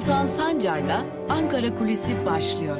Altan 0.00 0.26
Sancar'la 0.26 1.04
Ankara 1.28 1.74
Kulisi 1.74 2.26
başlıyor. 2.26 2.76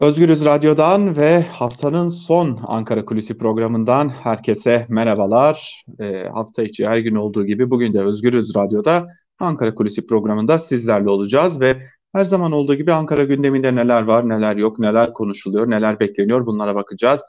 Özgürüz 0.00 0.44
Radyo'dan 0.44 1.16
ve 1.16 1.42
haftanın 1.42 2.08
son 2.08 2.58
Ankara 2.66 3.04
Kulisi 3.04 3.38
programından 3.38 4.08
herkese 4.08 4.86
merhabalar. 4.88 5.84
E, 6.00 6.28
hafta 6.32 6.62
içi 6.62 6.88
her 6.88 6.98
gün 6.98 7.14
olduğu 7.14 7.46
gibi 7.46 7.70
bugün 7.70 7.94
de 7.94 8.00
Özgürüz 8.00 8.56
Radyo'da 8.56 9.06
Ankara 9.38 9.74
Kulisi 9.74 10.06
programında 10.06 10.58
sizlerle 10.58 11.10
olacağız 11.10 11.60
ve 11.60 11.76
her 12.12 12.24
zaman 12.24 12.52
olduğu 12.52 12.74
gibi 12.74 12.92
Ankara 12.92 13.24
gündeminde 13.24 13.74
neler 13.74 14.02
var, 14.02 14.28
neler 14.28 14.56
yok, 14.56 14.78
neler 14.78 15.12
konuşuluyor, 15.12 15.70
neler 15.70 16.00
bekleniyor 16.00 16.46
bunlara 16.46 16.74
bakacağız. 16.74 17.20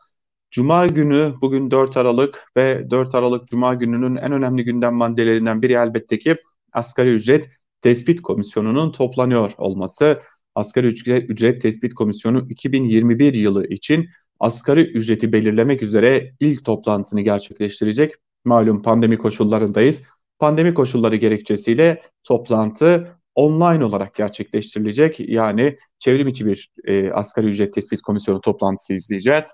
Cuma 0.52 0.88
günü 0.88 1.34
bugün 1.42 1.72
4 1.72 1.98
Aralık 1.98 2.52
ve 2.58 2.90
4 2.92 3.16
Aralık 3.16 3.48
Cuma 3.48 3.74
gününün 3.74 4.16
en 4.16 4.32
önemli 4.32 4.64
gündem 4.64 4.94
maddelerinden 4.94 5.62
biri 5.62 5.74
elbette 5.74 6.20
ki 6.20 6.36
asgari 6.74 7.10
ücret 7.10 7.48
tespit 7.82 8.22
komisyonunun 8.22 8.92
toplanıyor 8.92 9.52
olması. 9.58 10.22
Asgari 10.56 10.88
ücret, 10.88 11.30
ücret 11.30 11.62
tespit 11.62 11.94
komisyonu 11.94 12.46
2021 12.50 13.34
yılı 13.34 13.68
için 13.68 14.10
asgari 14.40 14.82
ücreti 14.82 15.32
belirlemek 15.34 15.84
üzere 15.84 16.34
ilk 16.40 16.66
toplantısını 16.66 17.22
gerçekleştirecek. 17.22 18.14
Malum 18.46 18.82
pandemi 18.82 19.18
koşullarındayız. 19.18 20.04
Pandemi 20.40 20.74
koşulları 20.74 21.16
gerekçesiyle 21.16 22.02
toplantı 22.24 23.18
online 23.36 23.86
olarak 23.86 24.16
gerçekleştirilecek. 24.16 25.20
Yani 25.20 25.78
çevrim 26.00 26.28
içi 26.28 26.46
bir 26.46 26.72
e, 26.86 27.12
asgari 27.12 27.48
ücret 27.48 27.74
tespit 27.74 28.02
komisyonu 28.02 28.42
toplantısı 28.42 28.94
izleyeceğiz. 28.94 29.54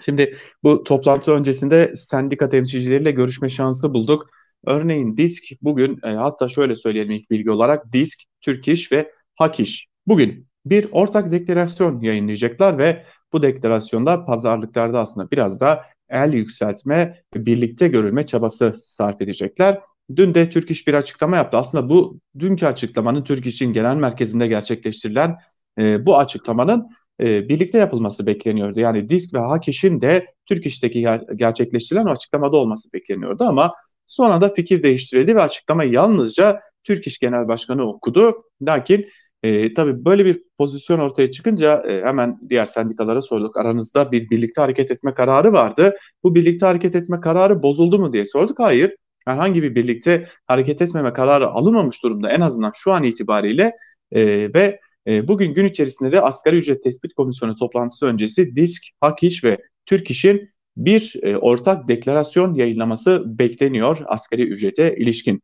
Şimdi 0.00 0.36
bu 0.62 0.84
toplantı 0.84 1.30
öncesinde 1.32 1.92
sendika 1.96 2.48
temsilcileriyle 2.48 3.10
görüşme 3.10 3.48
şansı 3.48 3.94
bulduk. 3.94 4.26
Örneğin 4.66 5.16
DISK 5.16 5.44
bugün 5.62 5.98
e, 6.04 6.08
hatta 6.08 6.48
şöyle 6.48 6.76
söyleyelim 6.76 7.12
ilk 7.12 7.30
bilgi 7.30 7.50
olarak 7.50 7.92
DISK, 7.92 8.18
Türk 8.40 8.68
İş 8.68 8.92
ve 8.92 9.12
Hak 9.34 9.60
İş 9.60 9.88
bugün 10.06 10.48
bir 10.66 10.88
ortak 10.92 11.30
deklarasyon 11.30 12.00
yayınlayacaklar 12.00 12.78
ve 12.78 13.04
bu 13.32 13.42
deklarasyonda 13.42 14.24
pazarlıklarda 14.24 15.00
aslında 15.00 15.30
biraz 15.30 15.60
da 15.60 15.84
el 16.08 16.32
yükseltme, 16.32 17.22
birlikte 17.34 17.88
görülme 17.88 18.26
çabası 18.26 18.74
sarf 18.78 19.22
edecekler. 19.22 19.80
Dün 20.16 20.34
de 20.34 20.50
Türk 20.50 20.70
İş 20.70 20.86
bir 20.86 20.94
açıklama 20.94 21.36
yaptı. 21.36 21.56
Aslında 21.56 21.88
bu 21.88 22.20
dünkü 22.38 22.66
açıklamanın 22.66 23.24
Türk 23.24 23.46
İş'in 23.46 23.72
genel 23.72 23.96
merkezinde 23.96 24.46
gerçekleştirilen 24.46 25.38
e, 25.78 26.06
bu 26.06 26.18
açıklamanın 26.18 26.90
e, 27.20 27.48
birlikte 27.48 27.78
yapılması 27.78 28.26
bekleniyordu. 28.26 28.80
Yani 28.80 29.08
DISK 29.08 29.34
ve 29.34 29.38
HAKİŞ'in 29.38 30.00
de 30.00 30.26
Türk 30.46 30.66
İş'teki 30.66 31.00
ger- 31.00 31.36
gerçekleştirilen 31.36 32.06
o 32.06 32.10
açıklamada 32.10 32.56
olması 32.56 32.92
bekleniyordu 32.92 33.44
ama 33.44 33.72
sonra 34.06 34.40
da 34.40 34.48
fikir 34.48 34.82
değiştirildi 34.82 35.36
ve 35.36 35.42
açıklamayı 35.42 35.92
yalnızca 35.92 36.60
Türk 36.84 37.06
İş 37.06 37.18
Genel 37.18 37.48
Başkanı 37.48 37.88
okudu. 37.88 38.42
Lakin 38.62 39.06
e, 39.42 39.74
tabii 39.74 40.04
böyle 40.04 40.24
bir 40.24 40.42
pozisyon 40.58 40.98
ortaya 40.98 41.32
çıkınca 41.32 41.82
e, 41.88 42.02
hemen 42.06 42.38
diğer 42.50 42.66
sendikalara 42.66 43.22
sorduk. 43.22 43.56
Aranızda 43.56 44.12
bir 44.12 44.30
birlikte 44.30 44.60
hareket 44.60 44.90
etme 44.90 45.14
kararı 45.14 45.52
vardı. 45.52 45.96
Bu 46.22 46.34
birlikte 46.34 46.66
hareket 46.66 46.94
etme 46.94 47.20
kararı 47.20 47.62
bozuldu 47.62 47.98
mu 47.98 48.12
diye 48.12 48.26
sorduk. 48.26 48.58
Hayır. 48.58 48.96
Herhangi 49.26 49.62
bir 49.62 49.74
birlikte 49.74 50.28
hareket 50.46 50.82
etmeme 50.82 51.12
kararı 51.12 51.46
alınmamış 51.46 52.02
durumda 52.02 52.30
en 52.30 52.40
azından 52.40 52.72
şu 52.74 52.92
an 52.92 53.04
itibariyle 53.04 53.72
e, 54.12 54.54
ve 54.54 54.80
e, 55.06 55.28
bugün 55.28 55.54
gün 55.54 55.64
içerisinde 55.64 56.12
de 56.12 56.20
Asgari 56.20 56.56
Ücret 56.56 56.84
Tespit 56.84 57.14
Komisyonu 57.14 57.56
toplantısı 57.56 58.06
öncesi 58.06 58.56
DİSK, 58.56 58.84
Hak 59.00 59.22
İş 59.22 59.44
ve 59.44 59.58
Türk 59.86 60.10
İş'in 60.10 60.50
bir 60.76 61.14
e, 61.22 61.36
ortak 61.36 61.88
deklarasyon 61.88 62.54
yayınlaması 62.54 63.38
bekleniyor 63.38 63.98
asgari 64.06 64.42
ücrete 64.42 64.96
ilişkin. 64.96 65.42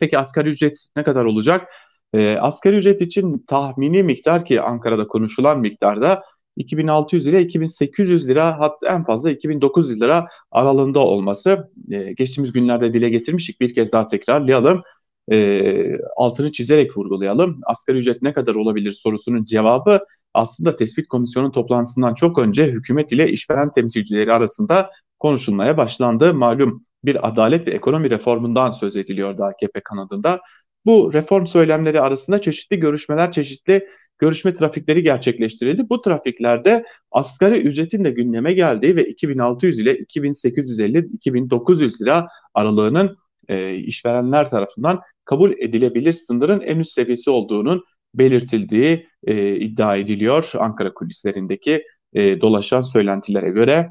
Peki 0.00 0.18
asgari 0.18 0.48
ücret 0.48 0.88
ne 0.96 1.02
kadar 1.02 1.24
olacak? 1.24 1.68
E, 2.14 2.36
asgari 2.40 2.76
ücret 2.76 3.00
için 3.00 3.44
tahmini 3.48 4.02
miktar 4.02 4.44
ki 4.44 4.60
Ankara'da 4.60 5.06
konuşulan 5.06 5.60
miktarda 5.60 6.22
2600 6.56 7.26
lira 7.26 7.38
2800 7.38 8.28
lira 8.28 8.60
hatta 8.60 8.88
en 8.88 9.04
fazla 9.04 9.30
2900 9.30 10.00
lira 10.00 10.26
aralığında 10.50 11.00
olması. 11.00 11.70
E, 11.90 12.12
geçtiğimiz 12.12 12.52
günlerde 12.52 12.92
dile 12.92 13.08
getirmiştik 13.08 13.60
bir 13.60 13.74
kez 13.74 13.92
daha 13.92 14.06
tekrarlayalım 14.06 14.82
e, 15.30 15.98
altını 16.16 16.52
çizerek 16.52 16.96
vurgulayalım. 16.96 17.60
Asgari 17.66 17.98
ücret 17.98 18.22
ne 18.22 18.32
kadar 18.32 18.54
olabilir 18.54 18.92
sorusunun 18.92 19.44
cevabı 19.44 20.00
aslında 20.34 20.76
tespit 20.76 21.08
komisyonu 21.08 21.52
toplantısından 21.52 22.14
çok 22.14 22.38
önce 22.38 22.66
hükümet 22.66 23.12
ile 23.12 23.32
işveren 23.32 23.72
temsilcileri 23.72 24.32
arasında 24.32 24.90
konuşulmaya 25.18 25.76
başlandı. 25.76 26.34
Malum 26.34 26.84
bir 27.04 27.28
adalet 27.28 27.66
ve 27.66 27.70
ekonomi 27.70 28.10
reformundan 28.10 28.70
söz 28.70 28.96
ediliyordu 28.96 29.42
AKP 29.42 29.80
kanadında. 29.80 30.40
Bu 30.86 31.12
reform 31.12 31.46
söylemleri 31.46 32.00
arasında 32.00 32.40
çeşitli 32.40 32.80
görüşmeler, 32.80 33.32
çeşitli 33.32 33.88
görüşme 34.18 34.54
trafikleri 34.54 35.02
gerçekleştirildi. 35.02 35.88
Bu 35.90 36.00
trafiklerde 36.00 36.84
asgari 37.10 37.60
ücretin 37.60 38.04
de 38.04 38.10
gündeme 38.10 38.52
geldiği 38.52 38.96
ve 38.96 39.04
2600 39.04 39.78
ile 39.78 39.94
2850-2900 39.94 42.02
lira 42.02 42.28
aralığının 42.54 43.16
e, 43.48 43.74
işverenler 43.74 44.50
tarafından 44.50 45.00
kabul 45.24 45.52
edilebilir 45.52 46.12
sınırın 46.12 46.60
en 46.60 46.78
üst 46.78 46.92
seviyesi 46.92 47.30
olduğunun 47.30 47.84
belirtildiği 48.14 49.06
e, 49.26 49.56
iddia 49.56 49.96
ediliyor 49.96 50.52
Ankara 50.58 50.94
kulislerindeki 50.94 51.84
e, 52.12 52.40
dolaşan 52.40 52.80
söylentilere 52.80 53.50
göre. 53.50 53.88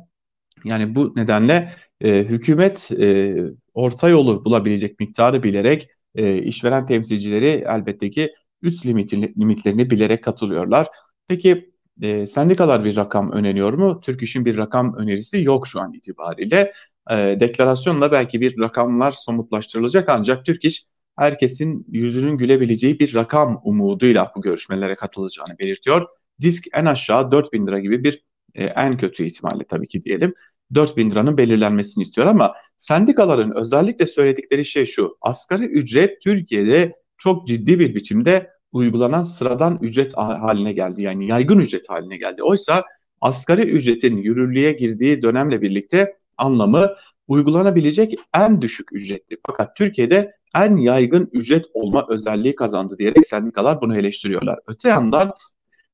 Yani 0.65 0.95
bu 0.95 1.13
nedenle 1.15 1.73
e, 2.01 2.17
hükümet 2.17 2.91
e, 2.99 3.35
orta 3.73 4.09
yolu 4.09 4.45
bulabilecek 4.45 4.99
miktarı 4.99 5.43
bilerek 5.43 5.89
e, 6.15 6.37
işveren 6.37 6.85
temsilcileri 6.85 7.63
elbette 7.67 8.09
ki 8.09 8.33
üst 8.61 8.85
limitin, 8.85 9.33
limitlerini 9.39 9.89
bilerek 9.89 10.23
katılıyorlar. 10.23 10.87
Peki 11.27 11.71
e, 12.01 12.27
sendikalar 12.27 12.83
bir 12.83 12.95
rakam 12.95 13.31
öneriyor 13.31 13.73
mu? 13.73 14.01
Türk 14.01 14.21
İş'in 14.23 14.45
bir 14.45 14.57
rakam 14.57 14.95
önerisi 14.95 15.43
yok 15.43 15.67
şu 15.67 15.79
an 15.81 15.93
itibariyle. 15.93 16.73
E, 17.11 17.15
deklarasyonla 17.39 18.11
belki 18.11 18.41
bir 18.41 18.59
rakamlar 18.59 19.11
somutlaştırılacak 19.11 20.09
ancak 20.09 20.45
Türk 20.45 20.65
İş 20.65 20.85
herkesin 21.21 21.85
yüzünün 21.91 22.37
gülebileceği 22.37 22.99
bir 22.99 23.15
rakam 23.15 23.61
umuduyla 23.63 24.31
bu 24.35 24.41
görüşmelere 24.41 24.95
katılacağını 24.95 25.59
belirtiyor. 25.59 26.07
Disk 26.41 26.67
en 26.73 26.85
aşağı 26.85 27.31
4 27.31 27.53
bin 27.53 27.67
lira 27.67 27.79
gibi 27.79 28.03
bir 28.03 28.23
e, 28.55 28.65
en 28.65 28.97
kötü 28.97 29.25
ihtimalle 29.25 29.63
tabii 29.63 29.87
ki 29.87 30.03
diyelim 30.03 30.33
4 30.73 30.97
bin 30.97 31.11
liranın 31.11 31.37
belirlenmesini 31.37 32.01
istiyor 32.01 32.27
ama 32.27 32.53
sendikaların 32.77 33.51
özellikle 33.55 34.07
söyledikleri 34.07 34.65
şey 34.65 34.85
şu 34.85 35.17
asgari 35.21 35.65
ücret 35.65 36.21
Türkiye'de 36.21 36.95
çok 37.17 37.47
ciddi 37.47 37.79
bir 37.79 37.95
biçimde 37.95 38.49
uygulanan 38.71 39.23
sıradan 39.23 39.79
ücret 39.81 40.17
haline 40.17 40.73
geldi 40.73 41.01
yani 41.01 41.27
yaygın 41.27 41.59
ücret 41.59 41.89
haline 41.89 42.17
geldi. 42.17 42.43
Oysa 42.43 42.83
asgari 43.21 43.61
ücretin 43.61 44.17
yürürlüğe 44.17 44.71
girdiği 44.71 45.21
dönemle 45.21 45.61
birlikte 45.61 46.15
anlamı 46.37 46.89
uygulanabilecek 47.27 48.15
en 48.33 48.61
düşük 48.61 48.93
ücretli. 48.93 49.37
Fakat 49.45 49.75
Türkiye'de 49.75 50.40
en 50.55 50.77
yaygın 50.77 51.29
ücret 51.33 51.65
olma 51.73 52.05
özelliği 52.09 52.55
kazandı 52.55 52.97
diyerek 52.97 53.25
sendikalar 53.25 53.81
bunu 53.81 53.97
eleştiriyorlar. 53.97 54.59
Öte 54.67 54.89
yandan 54.89 55.33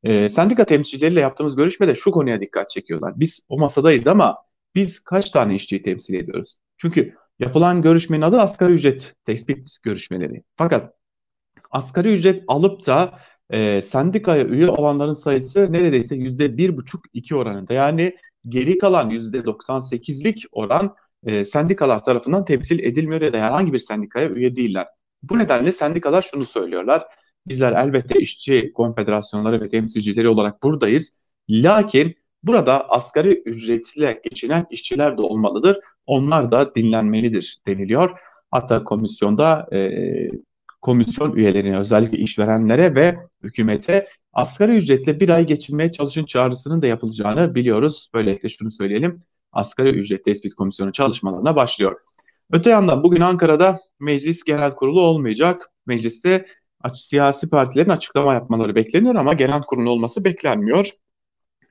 e, 0.03 0.29
sendika 0.29 0.65
temsilcileriyle 0.65 1.19
yaptığımız 1.19 1.55
görüşmede 1.55 1.95
şu 1.95 2.11
konuya 2.11 2.41
dikkat 2.41 2.69
çekiyorlar. 2.69 3.13
Biz 3.19 3.45
o 3.49 3.59
masadayız 3.59 4.07
ama 4.07 4.37
biz 4.75 4.99
kaç 4.99 5.31
tane 5.31 5.55
işçiyi 5.55 5.83
temsil 5.83 6.13
ediyoruz? 6.13 6.57
Çünkü 6.77 7.15
yapılan 7.39 7.81
görüşmenin 7.81 8.21
adı 8.21 8.41
asgari 8.41 8.73
ücret 8.73 9.15
tespit 9.25 9.77
görüşmeleri. 9.83 10.43
Fakat 10.55 10.93
asgari 11.71 12.13
ücret 12.13 12.43
alıp 12.47 12.87
da 12.87 13.19
e, 13.49 13.81
sendikaya 13.81 14.45
üye 14.45 14.69
olanların 14.69 15.13
sayısı 15.13 15.73
neredeyse 15.73 16.15
yüzde 16.15 16.57
bir 16.57 16.77
buçuk 16.77 17.01
iki 17.13 17.35
oranında. 17.35 17.73
Yani 17.73 18.17
geri 18.49 18.77
kalan 18.77 19.09
yüzde 19.09 19.37
98'lik 19.37 20.45
oran 20.51 20.95
e, 21.27 21.45
sendikalar 21.45 22.03
tarafından 22.03 22.45
temsil 22.45 22.79
edilmiyor 22.79 23.21
ya 23.21 23.33
da 23.33 23.37
herhangi 23.37 23.73
bir 23.73 23.79
sendikaya 23.79 24.29
üye 24.29 24.55
değiller. 24.55 24.87
Bu 25.23 25.39
nedenle 25.39 25.71
sendikalar 25.71 26.21
şunu 26.21 26.45
söylüyorlar. 26.45 27.03
Bizler 27.47 27.73
elbette 27.73 28.19
işçi 28.19 28.73
konfederasyonları 28.73 29.61
ve 29.61 29.69
temsilcileri 29.69 30.29
olarak 30.29 30.63
buradayız. 30.63 31.13
Lakin 31.49 32.15
burada 32.43 32.89
asgari 32.89 33.41
ücretle 33.45 34.21
geçinen 34.23 34.65
işçiler 34.69 35.17
de 35.17 35.21
olmalıdır. 35.21 35.79
Onlar 36.05 36.51
da 36.51 36.75
dinlenmelidir 36.75 37.59
deniliyor. 37.67 38.19
Hatta 38.51 38.83
komisyonda 38.83 39.67
e, 39.73 39.91
komisyon 40.81 41.35
üyelerine 41.35 41.79
özellikle 41.79 42.17
işverenlere 42.17 42.95
ve 42.95 43.17
hükümete 43.43 44.07
asgari 44.33 44.77
ücretle 44.77 45.19
bir 45.19 45.29
ay 45.29 45.47
geçinmeye 45.47 45.91
çalışın 45.91 46.25
çağrısının 46.25 46.81
da 46.81 46.87
yapılacağını 46.87 47.55
biliyoruz. 47.55 48.09
Böylelikle 48.13 48.49
şunu 48.49 48.71
söyleyelim 48.71 49.19
asgari 49.51 49.89
ücret 49.89 50.25
tespit 50.25 50.53
komisyonu 50.53 50.91
çalışmalarına 50.91 51.55
başlıyor. 51.55 51.99
Öte 52.51 52.69
yandan 52.69 53.03
bugün 53.03 53.21
Ankara'da 53.21 53.79
meclis 53.99 54.43
genel 54.43 54.75
kurulu 54.75 55.01
olmayacak. 55.01 55.71
Mecliste 55.85 56.45
siyasi 56.93 57.49
partilerin 57.49 57.89
açıklama 57.89 58.33
yapmaları 58.33 58.75
bekleniyor 58.75 59.15
ama 59.15 59.33
genel 59.33 59.61
kurulu 59.61 59.89
olması 59.89 60.23
beklenmiyor. 60.23 60.89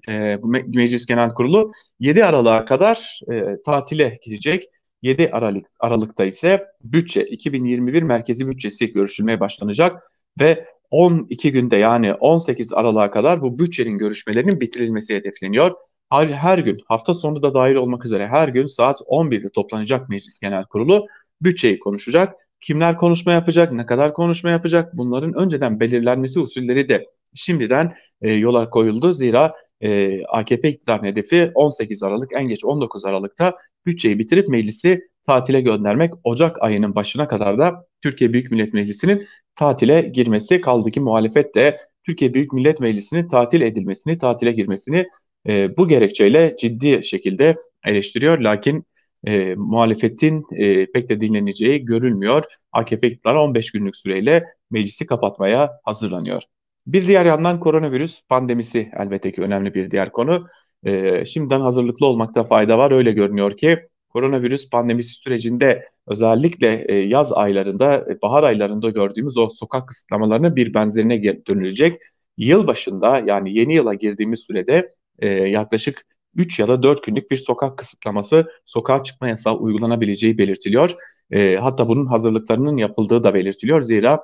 E, 0.09 0.43
bu 0.43 0.47
me- 0.53 0.77
meclis 0.77 1.07
genel 1.07 1.35
kurulu 1.35 1.73
7 2.01 2.25
Aralık'a 2.25 2.65
kadar 2.65 3.21
e, 3.33 3.63
tatile 3.65 4.19
gidecek. 4.23 4.65
7 5.03 5.31
Aralık 5.31 5.67
Aralık'ta 5.81 6.25
ise 6.25 6.67
bütçe 6.85 7.25
2021 7.25 8.03
merkezi 8.03 8.49
bütçesi 8.49 8.93
görüşülmeye 8.93 9.41
başlanacak 9.41 10.13
ve 10.41 10.67
12 10.91 11.53
günde 11.53 11.77
yani 11.77 12.15
18 12.15 12.73
Aralık'a 12.73 13.11
kadar 13.11 13.43
bu 13.43 13.59
bütçenin 13.59 13.99
görüşmelerinin 13.99 14.61
bitirilmesi 14.61 15.15
hedefleniyor. 15.15 15.73
Her, 16.11 16.29
her 16.29 16.59
gün 16.59 16.81
hafta 16.89 17.15
sonu 17.15 17.43
da 17.43 17.55
dahil 17.55 17.75
olmak 17.75 18.05
üzere 18.05 18.27
her 18.27 18.49
gün 18.49 18.67
saat 18.67 19.01
11'de 19.01 19.51
toplanacak 19.51 20.09
Meclis 20.09 20.41
Genel 20.41 20.65
Kurulu 20.65 21.07
bütçeyi 21.41 21.79
konuşacak. 21.79 22.35
Kimler 22.61 22.97
konuşma 22.97 23.33
yapacak, 23.33 23.73
ne 23.73 23.87
kadar 23.87 24.15
konuşma 24.15 24.51
yapacak 24.51 24.97
bunların 24.97 25.35
önceden 25.35 25.81
belirlenmesi 25.81 26.41
usulleri 26.41 26.89
de 26.89 27.07
şimdiden 27.35 27.95
e, 28.23 28.33
yola 28.33 28.71
koyuldu. 28.71 29.15
Zira 29.15 29.55
e, 29.81 30.23
AKP 30.25 30.69
iktidarının 30.69 31.09
hedefi 31.09 31.51
18 31.55 32.03
Aralık 32.03 32.33
en 32.33 32.49
geç 32.49 32.65
19 32.65 33.05
Aralık'ta 33.05 33.55
bütçeyi 33.87 34.19
bitirip 34.19 34.49
meclisi 34.49 35.03
tatile 35.27 35.61
göndermek. 35.61 36.13
Ocak 36.25 36.63
ayının 36.63 36.95
başına 36.95 37.29
kadar 37.29 37.59
da 37.59 37.87
Türkiye 38.03 38.33
Büyük 38.33 38.51
Millet 38.51 38.75
Meclisi'nin 38.75 39.27
tatile 39.55 40.01
girmesi 40.01 40.61
kaldı 40.61 40.91
ki 40.91 41.01
muhalefet 41.01 41.55
de 41.55 41.81
Türkiye 42.07 42.35
Büyük 42.35 42.53
Millet 42.53 42.81
Meclisi'nin 42.81 43.29
tatil 43.29 43.61
edilmesini, 43.61 44.19
tatile 44.19 44.53
girmesini 44.53 45.07
e, 45.49 45.77
bu 45.77 45.89
gerekçeyle 45.89 46.57
ciddi 46.59 47.05
şekilde 47.05 47.57
eleştiriyor. 47.85 48.39
Lakin 48.39 48.85
e, 49.27 49.55
muhalefetin 49.55 50.45
e, 50.57 50.87
pek 50.87 51.09
de 51.09 51.21
dinleneceği 51.21 51.85
görülmüyor. 51.85 52.45
AKP 52.73 53.09
iktidarı 53.09 53.41
15 53.41 53.71
günlük 53.71 53.97
süreyle 53.97 54.45
meclisi 54.71 55.07
kapatmaya 55.07 55.81
hazırlanıyor. 55.85 56.43
Bir 56.87 57.07
diğer 57.07 57.25
yandan 57.25 57.61
koronavirüs 57.61 58.23
pandemisi 58.29 58.91
elbette 58.99 59.33
ki 59.33 59.43
önemli 59.43 59.75
bir 59.75 59.91
diğer 59.91 60.13
konu. 60.13 60.47
E, 60.85 61.25
şimdiden 61.25 61.61
hazırlıklı 61.61 62.07
olmakta 62.07 62.45
fayda 62.45 62.79
var. 62.79 62.91
Öyle 62.91 63.13
görünüyor 63.13 63.57
ki 63.57 63.79
koronavirüs 64.09 64.71
pandemisi 64.71 65.15
sürecinde 65.15 65.89
özellikle 66.07 66.85
e, 66.89 66.95
yaz 66.95 67.33
aylarında, 67.33 68.07
e, 68.11 68.23
bahar 68.23 68.43
aylarında 68.43 68.91
gördüğümüz 68.91 69.37
o 69.37 69.49
sokak 69.49 69.89
kısıtlamalarının 69.89 70.57
bir 70.57 70.75
benzerine 70.75 71.23
dönülecek. 71.47 72.01
Yıl 72.37 72.67
başında 72.67 73.23
yani 73.27 73.59
yeni 73.59 73.75
yıla 73.75 73.95
girdiğimiz 73.95 74.41
sürede 74.41 74.95
e, 75.19 75.29
yaklaşık 75.29 76.07
3 76.35 76.59
ya 76.59 76.69
da 76.69 76.83
4 76.83 77.03
günlük 77.03 77.31
bir 77.31 77.37
sokak 77.37 77.79
kısıtlaması, 77.79 78.47
sokağa 78.65 79.05
çıkma 79.05 79.29
yasağı 79.29 79.57
uygulanabileceği 79.57 80.39
belirtiliyor. 80.39 80.95
E, 81.31 81.57
hatta 81.57 81.89
bunun 81.89 82.07
hazırlıklarının 82.07 82.77
yapıldığı 82.77 83.25
da 83.25 83.35
belirtiliyor. 83.35 83.83
Zira 83.83 84.21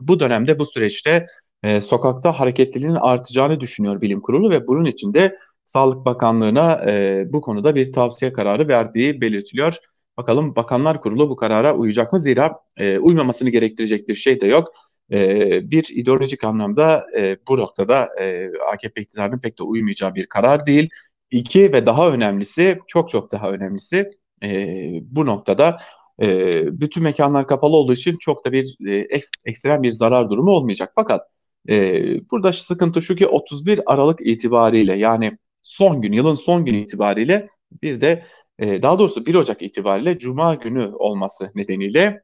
bu 0.00 0.20
dönemde 0.20 0.58
bu 0.58 0.66
süreçte 0.66 1.26
e, 1.62 1.80
sokakta 1.80 2.40
hareketliliğin 2.40 2.94
artacağını 2.94 3.60
düşünüyor 3.60 4.00
bilim 4.00 4.20
kurulu 4.20 4.50
ve 4.50 4.66
bunun 4.68 4.84
için 4.84 5.14
de 5.14 5.38
Sağlık 5.64 6.04
Bakanlığı'na 6.06 6.84
e, 6.90 7.24
bu 7.32 7.40
konuda 7.40 7.74
bir 7.74 7.92
tavsiye 7.92 8.32
kararı 8.32 8.68
verdiği 8.68 9.20
belirtiliyor. 9.20 9.76
Bakalım 10.16 10.56
Bakanlar 10.56 11.00
Kurulu 11.00 11.30
bu 11.30 11.36
karara 11.36 11.74
uyacak 11.74 12.12
mı? 12.12 12.20
Zira 12.20 12.60
e, 12.76 12.98
uymamasını 12.98 13.50
gerektirecek 13.50 14.08
bir 14.08 14.14
şey 14.14 14.40
de 14.40 14.46
yok. 14.46 14.72
E, 15.12 15.70
bir 15.70 15.88
ideolojik 15.94 16.44
anlamda 16.44 17.06
e, 17.18 17.36
bu 17.48 17.58
noktada 17.58 18.08
e, 18.20 18.50
AKP 18.72 19.00
iktidarının 19.02 19.38
pek 19.38 19.58
de 19.58 19.62
uymayacağı 19.62 20.14
bir 20.14 20.26
karar 20.26 20.66
değil. 20.66 20.90
İki 21.30 21.72
ve 21.72 21.86
daha 21.86 22.10
önemlisi, 22.10 22.78
çok 22.86 23.10
çok 23.10 23.32
daha 23.32 23.50
önemlisi 23.50 24.10
e, 24.42 24.90
bu 25.02 25.26
noktada 25.26 25.80
e, 26.22 26.80
bütün 26.80 27.02
mekanlar 27.02 27.46
kapalı 27.46 27.76
olduğu 27.76 27.92
için 27.92 28.16
çok 28.16 28.44
da 28.44 28.52
bir 28.52 28.76
e, 28.88 29.08
ekstrem 29.44 29.82
bir 29.82 29.90
zarar 29.90 30.30
durumu 30.30 30.50
olmayacak. 30.50 30.92
Fakat 30.94 31.26
e, 31.68 32.02
burada 32.30 32.52
sıkıntı 32.52 33.02
şu 33.02 33.16
ki 33.16 33.26
31 33.26 33.80
Aralık 33.92 34.26
itibariyle 34.26 34.96
yani 34.96 35.38
son 35.62 36.02
gün, 36.02 36.12
yılın 36.12 36.34
son 36.34 36.64
günü 36.64 36.78
itibariyle 36.78 37.48
bir 37.82 38.00
de 38.00 38.24
e, 38.58 38.82
daha 38.82 38.98
doğrusu 38.98 39.26
1 39.26 39.34
Ocak 39.34 39.62
itibariyle 39.62 40.18
Cuma 40.18 40.54
günü 40.54 40.92
olması 40.94 41.50
nedeniyle 41.54 42.22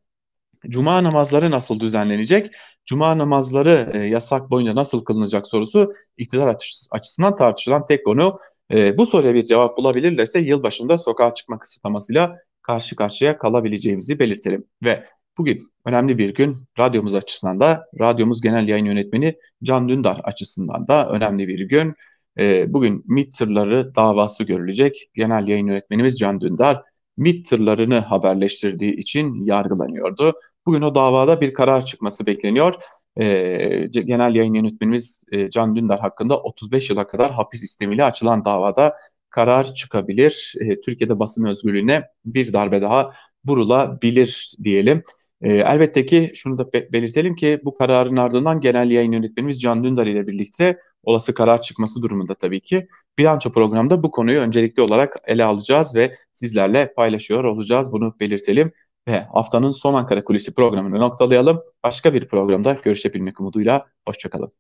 Cuma 0.69 1.05
namazları 1.05 1.51
nasıl 1.51 1.81
düzenlenecek? 1.81 2.51
Cuma 2.87 3.19
namazları 3.19 3.91
e, 3.95 3.99
yasak 3.99 4.51
boyunca 4.51 4.75
nasıl 4.75 5.05
kılınacak 5.05 5.47
sorusu 5.47 5.95
iktidar 6.17 6.57
açısından 6.91 7.37
tartışılan 7.37 7.87
tek 7.87 8.05
konu. 8.05 8.39
E, 8.73 8.99
bu 8.99 9.07
soruya 9.07 9.35
bir 9.35 9.47
cevap 9.47 9.79
bulabilirlerse 9.79 10.41
yılbaşında 10.41 10.99
sokağa 10.99 11.35
çıkma 11.35 11.59
kısıtlamasıyla 11.59 12.39
karşı 12.63 12.97
karşıya 12.97 13.39
kalabileceğimizi 13.39 14.19
belirtelim. 14.19 14.65
Ve 14.85 15.05
bugün 15.39 15.73
önemli 15.85 16.19
bir 16.19 16.35
gün 16.35 16.57
radyomuz 16.79 17.15
açısından 17.15 17.61
da, 17.61 17.87
radyomuz 18.01 18.41
genel 18.41 18.69
yayın 18.69 18.85
yönetmeni 18.85 19.35
Can 19.63 19.89
Dündar 19.89 20.21
açısından 20.25 20.89
da 20.89 21.11
önemli 21.11 21.49
bir 21.49 21.61
gün. 21.61 21.95
E, 22.39 22.75
bugün 22.75 23.05
MİT 23.07 23.39
tırları 23.39 23.95
davası 23.95 24.45
görülecek. 24.45 25.11
Genel 25.15 25.49
yayın 25.49 25.67
yönetmenimiz 25.67 26.19
Can 26.19 26.41
Dündar 26.41 26.83
MİT 27.17 27.49
tırlarını 27.49 27.99
haberleştirdiği 27.99 28.97
için 28.97 29.45
yargılanıyordu. 29.45 30.33
Bugün 30.67 30.83
o 30.83 30.95
davada 30.95 31.41
bir 31.41 31.55
karar 31.55 31.87
çıkması 31.87 32.27
bekleniyor. 32.27 32.75
E, 33.21 33.87
genel 33.91 34.35
yayın 34.35 34.55
yönetmenimiz 34.55 35.25
e, 35.33 35.51
Can 35.51 35.77
Dündar 35.77 36.01
hakkında 36.01 36.41
35 36.41 36.91
yıla 36.91 37.07
kadar 37.07 37.33
hapis 37.33 37.63
istemiyle 37.63 38.05
açılan 38.05 38.45
davada 38.45 38.97
karar 39.31 39.75
çıkabilir. 39.75 40.55
E, 40.61 40.81
Türkiye'de 40.81 41.19
basın 41.19 41.45
özgürlüğüne 41.45 42.05
bir 42.25 42.53
darbe 42.53 42.83
daha 42.83 43.13
vurulabilir 43.47 44.55
diyelim. 44.65 45.03
E, 45.43 45.53
elbette 45.53 46.07
ki 46.07 46.33
şunu 46.35 46.59
da 46.59 46.73
be 46.73 46.89
belirtelim 46.93 47.37
ki 47.37 47.61
bu 47.65 47.75
kararın 47.75 48.17
ardından 48.17 48.61
genel 48.61 48.91
yayın 48.91 49.13
yönetmenimiz 49.13 49.61
Can 49.61 49.85
Dündar 49.85 50.07
ile 50.07 50.27
birlikte 50.27 50.79
olası 51.03 51.35
karar 51.35 51.63
çıkması 51.63 52.03
durumunda 52.03 52.35
tabii 52.35 52.61
ki 52.61 52.89
bilanço 53.19 53.53
programda 53.53 54.03
bu 54.03 54.11
konuyu 54.11 54.41
öncelikli 54.41 54.81
olarak 54.81 55.17
ele 55.27 55.45
alacağız 55.45 55.95
ve 55.97 56.17
sizlerle 56.35 56.95
paylaşıyor 56.95 57.45
olacağız. 57.45 57.93
Bunu 57.93 58.15
belirtelim 58.21 58.73
ve 59.09 59.21
haftanın 59.21 59.71
son 59.71 59.95
Ankara 59.95 60.25
Kulisi 60.25 60.55
programını 60.55 61.01
noktalayalım. 61.01 61.63
Başka 61.85 62.15
bir 62.15 62.29
programda 62.29 62.77
görüşebilmek 62.85 63.41
umuduyla 63.41 63.87
hoşçakalın. 64.07 64.53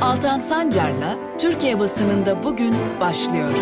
Altan 0.00 0.38
Sancar'la 0.38 1.36
Türkiye 1.38 1.78
basınında 1.78 2.44
bugün 2.44 2.74
başlıyor. 3.00 3.54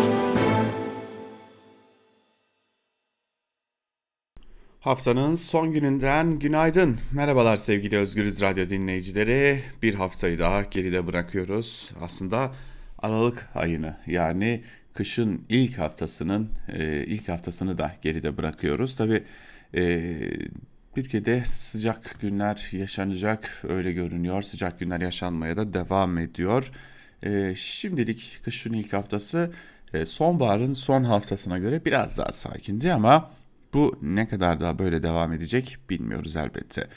Haftanın 4.81 5.35
son 5.35 5.73
gününden 5.73 6.39
günaydın. 6.39 6.99
Merhabalar 7.11 7.57
sevgili 7.57 7.97
Özgürüz 7.97 8.41
Radyo 8.41 8.69
dinleyicileri. 8.69 9.63
Bir 9.81 9.95
haftayı 9.95 10.39
daha 10.39 10.61
geride 10.61 11.07
bırakıyoruz. 11.07 11.91
Aslında 12.01 12.51
Aralık 12.99 13.49
ayını 13.55 13.97
yani 14.07 14.63
kışın 14.93 15.45
ilk 15.49 15.77
haftasının 15.77 16.49
e, 16.73 17.05
ilk 17.07 17.29
haftasını 17.29 17.77
da 17.77 17.95
geride 18.01 18.37
bırakıyoruz. 18.37 18.95
Tabi 18.95 19.23
e, 19.75 20.13
Türkiye'de 20.95 21.43
sıcak 21.45 22.21
günler 22.21 22.69
yaşanacak 22.71 23.63
öyle 23.69 23.91
görünüyor. 23.91 24.41
Sıcak 24.41 24.79
günler 24.79 25.01
yaşanmaya 25.01 25.57
da 25.57 25.73
devam 25.73 26.17
ediyor. 26.17 26.71
E, 27.23 27.53
şimdilik 27.55 28.39
kışın 28.43 28.73
ilk 28.73 28.93
haftası 28.93 29.51
e, 29.93 30.05
sonbaharın 30.05 30.73
son 30.73 31.03
haftasına 31.03 31.57
göre 31.57 31.85
biraz 31.85 32.17
daha 32.17 32.31
sakindi 32.31 32.93
ama 32.93 33.40
bu 33.73 33.99
ne 34.01 34.27
kadar 34.27 34.59
daha 34.59 34.79
böyle 34.79 35.03
devam 35.03 35.33
edecek 35.33 35.77
bilmiyoruz 35.89 36.35
elbette. 36.35 36.87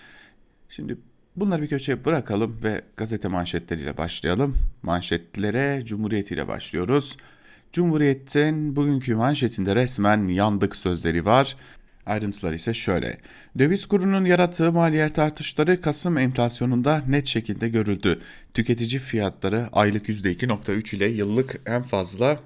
Şimdi 0.68 0.96
bunları 1.36 1.62
bir 1.62 1.68
köşeye 1.68 2.04
bırakalım 2.04 2.60
ve 2.62 2.82
gazete 2.96 3.28
manşetleriyle 3.28 3.96
başlayalım. 3.96 4.56
Manşetlere 4.82 5.82
Cumhuriyet 5.84 6.30
ile 6.30 6.48
başlıyoruz. 6.48 7.16
Cumhuriyet'in 7.72 8.76
bugünkü 8.76 9.14
manşetinde 9.14 9.76
resmen 9.76 10.28
yandık 10.28 10.76
sözleri 10.76 11.24
var. 11.24 11.56
Ayrıntılar 12.06 12.52
ise 12.52 12.74
şöyle. 12.74 13.18
Döviz 13.58 13.86
kurunun 13.86 14.24
yarattığı 14.24 14.72
maliyet 14.72 15.18
artışları 15.18 15.80
Kasım 15.80 16.18
enflasyonunda 16.18 17.02
net 17.08 17.26
şekilde 17.26 17.68
görüldü. 17.68 18.20
Tüketici 18.54 18.98
fiyatları 18.98 19.68
aylık 19.72 20.08
%2.3 20.08 20.96
ile 20.96 21.06
yıllık 21.06 21.60
en 21.66 21.82
fazla 21.82 22.40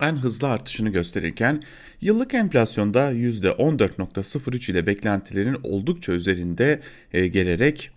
en 0.00 0.16
hızlı 0.16 0.48
artışını 0.48 0.88
gösterirken 0.88 1.62
yıllık 2.00 2.34
enflasyonda 2.34 3.12
%14.03 3.12 4.70
ile 4.70 4.86
beklentilerin 4.86 5.56
oldukça 5.62 6.12
üzerinde 6.12 6.80
e, 7.12 7.26
gelerek 7.26 7.90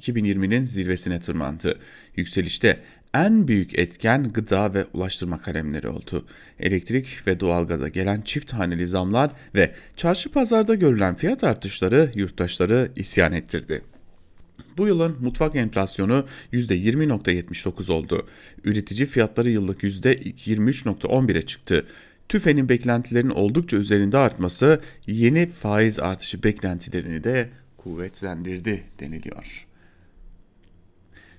2020'nin 0.00 0.64
zirvesine 0.64 1.20
tırmandı. 1.20 1.78
Yükselişte 2.16 2.80
en 3.14 3.48
büyük 3.48 3.78
etken 3.78 4.28
gıda 4.28 4.74
ve 4.74 4.84
ulaştırma 4.92 5.42
kalemleri 5.42 5.88
oldu. 5.88 6.26
Elektrik 6.60 7.26
ve 7.26 7.40
doğalgaza 7.40 7.88
gelen 7.88 8.20
çift 8.20 8.52
haneli 8.52 8.86
zamlar 8.86 9.30
ve 9.54 9.74
çarşı 9.96 10.32
pazarda 10.32 10.74
görülen 10.74 11.14
fiyat 11.16 11.44
artışları 11.44 12.10
yurttaşları 12.14 12.90
isyan 12.96 13.32
ettirdi. 13.32 13.93
Bu 14.78 14.86
yılın 14.86 15.16
mutfak 15.20 15.56
enflasyonu 15.56 16.26
%20.79 16.52 17.92
oldu. 17.92 18.26
Üretici 18.64 19.06
fiyatları 19.06 19.50
yıllık 19.50 19.82
%23.11'e 19.82 21.42
çıktı. 21.42 21.86
TÜFE'nin 22.28 22.68
beklentilerin 22.68 23.30
oldukça 23.30 23.76
üzerinde 23.76 24.18
artması 24.18 24.80
yeni 25.06 25.50
faiz 25.50 25.98
artışı 25.98 26.42
beklentilerini 26.42 27.24
de 27.24 27.50
kuvvetlendirdi 27.76 28.84
deniliyor. 29.00 29.66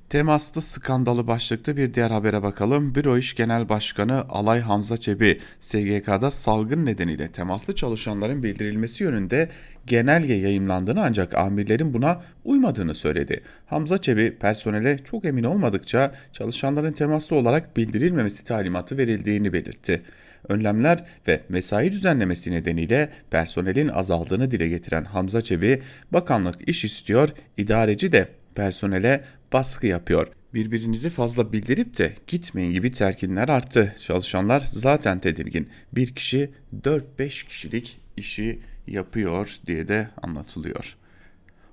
Temaslı 0.10 0.62
skandalı 0.62 1.28
başlıklı 1.28 1.78
bir 1.78 1.94
diğer 1.94 2.12
habere 2.12 2.44
bakalım. 2.44 2.96
Büro 2.96 3.18
İş 3.18 3.36
Genel 3.36 3.70
Başkanı 3.70 4.26
Alay 4.30 4.60
Hamza 4.62 4.98
Çebi, 4.98 5.40
SGK'da 5.60 6.32
salgın 6.32 6.86
nedeniyle 6.86 7.32
temaslı 7.32 7.76
çalışanların 7.76 8.44
bildirilmesi 8.44 9.04
yönünde 9.04 9.50
genelge 9.86 10.34
yayımlandığını 10.34 11.04
ancak 11.04 11.34
amirlerin 11.34 11.94
buna 11.94 12.22
uymadığını 12.44 12.96
söyledi. 12.96 13.42
Hamza 13.66 13.98
Çebi 13.98 14.36
personele 14.36 14.98
çok 14.98 15.26
emin 15.26 15.44
olmadıkça 15.44 16.16
çalışanların 16.34 16.94
temaslı 16.94 17.36
olarak 17.36 17.78
bildirilmemesi 17.78 18.44
talimatı 18.44 18.98
verildiğini 18.98 19.54
belirtti. 19.54 20.02
Önlemler 20.50 21.06
ve 21.28 21.42
mesai 21.50 21.92
düzenlemesi 21.92 22.52
nedeniyle 22.52 23.10
personelin 23.32 23.88
azaldığını 23.88 24.52
dile 24.52 24.68
getiren 24.68 25.04
Hamza 25.04 25.42
Çebi, 25.42 25.82
bakanlık 26.12 26.70
iş 26.70 26.86
istiyor, 26.86 27.30
idareci 27.58 28.12
de 28.12 28.28
personele 28.56 29.24
baskı 29.56 29.88
yapıyor. 29.88 30.28
Birbirinizi 30.54 31.10
fazla 31.10 31.54
bildirip 31.54 31.98
de 31.98 32.16
gitmeyin 32.28 32.72
gibi 32.72 32.92
terkinler 32.92 33.50
arttı. 33.50 33.96
Çalışanlar 34.00 34.64
zaten 34.68 35.20
tedirgin. 35.20 35.70
Bir 35.94 36.16
kişi 36.16 36.50
4-5 36.84 37.48
kişilik 37.48 38.00
işi 38.18 38.60
yapıyor 38.88 39.58
diye 39.66 39.88
de 39.88 40.10
anlatılıyor. 40.24 40.98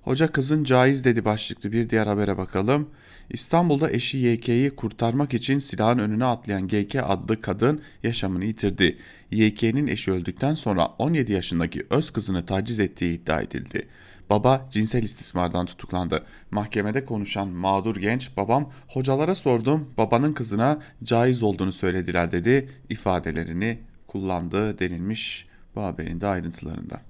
Hoca 0.03 0.33
kızın 0.33 0.65
caiz 0.65 1.05
dedi 1.05 1.25
başlıklı 1.25 1.73
bir 1.73 1.91
diğer 1.91 2.07
habere 2.07 2.39
bakalım. 2.39 2.91
İstanbul'da 3.31 3.91
eşi 3.91 4.19
YK'yi 4.19 4.71
kurtarmak 4.71 5.35
için 5.35 5.59
silahın 5.59 5.99
önüne 5.99 6.25
atlayan 6.25 6.69
GK 6.69 6.97
adlı 7.03 7.41
kadın 7.41 7.83
yaşamını 8.03 8.45
yitirdi. 8.45 8.99
YK'nin 9.31 9.87
eşi 9.87 10.13
öldükten 10.13 10.55
sonra 10.55 10.87
17 10.87 11.33
yaşındaki 11.33 11.87
öz 11.91 12.11
kızını 12.11 12.47
taciz 12.47 12.81
ettiği 12.81 13.15
iddia 13.15 13.41
edildi. 13.41 13.89
Baba 14.31 14.69
cinsel 14.71 15.03
istismardan 15.03 15.67
tutuklandı. 15.67 16.27
Mahkemede 16.51 17.05
konuşan 17.05 17.49
mağdur 17.49 17.97
genç 17.97 18.37
babam 18.37 18.73
hocalara 18.89 19.35
sordum 19.35 19.91
babanın 19.99 20.33
kızına 20.33 20.79
caiz 21.05 21.43
olduğunu 21.43 21.73
söylediler 21.73 22.33
dedi 22.33 22.69
ifadelerini 22.89 23.79
kullandı 24.07 24.79
denilmiş 24.79 25.47
bu 25.77 25.83
haberin 25.83 26.21
de 26.21 26.27
ayrıntılarında. 26.27 27.01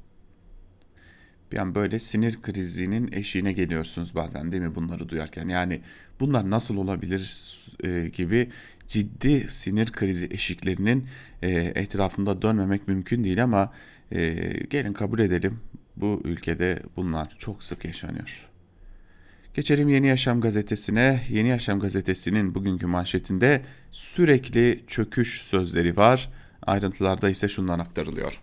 An 1.58 1.74
böyle 1.74 1.98
sinir 1.98 2.42
krizinin 2.42 3.12
eşiğine 3.12 3.52
geliyorsunuz 3.52 4.14
bazen 4.14 4.52
değil 4.52 4.62
mi 4.62 4.74
bunları 4.74 5.08
duyarken 5.08 5.48
yani 5.48 5.80
bunlar 6.20 6.50
nasıl 6.50 6.76
olabilir 6.76 7.50
e, 7.84 8.08
gibi 8.08 8.50
ciddi 8.88 9.46
sinir 9.48 9.92
krizi 9.92 10.28
eşiklerinin 10.30 11.06
e, 11.42 11.50
etrafında 11.74 12.42
dönmemek 12.42 12.88
mümkün 12.88 13.24
değil 13.24 13.42
ama 13.42 13.72
e, 14.12 14.34
gelin 14.70 14.92
kabul 14.92 15.18
edelim 15.18 15.60
bu 15.96 16.20
ülkede 16.24 16.82
bunlar 16.96 17.36
çok 17.38 17.62
sık 17.62 17.84
yaşanıyor. 17.84 18.48
Geçelim 19.54 19.88
Yeni 19.88 20.06
Yaşam 20.06 20.40
gazetesine. 20.40 21.20
Yeni 21.28 21.48
Yaşam 21.48 21.80
gazetesinin 21.80 22.54
bugünkü 22.54 22.86
manşetinde 22.86 23.62
sürekli 23.90 24.80
çöküş 24.86 25.42
sözleri 25.42 25.96
var. 25.96 26.30
Ayrıntılarda 26.66 27.30
ise 27.30 27.48
şundan 27.48 27.78
aktarılıyor. 27.78 28.40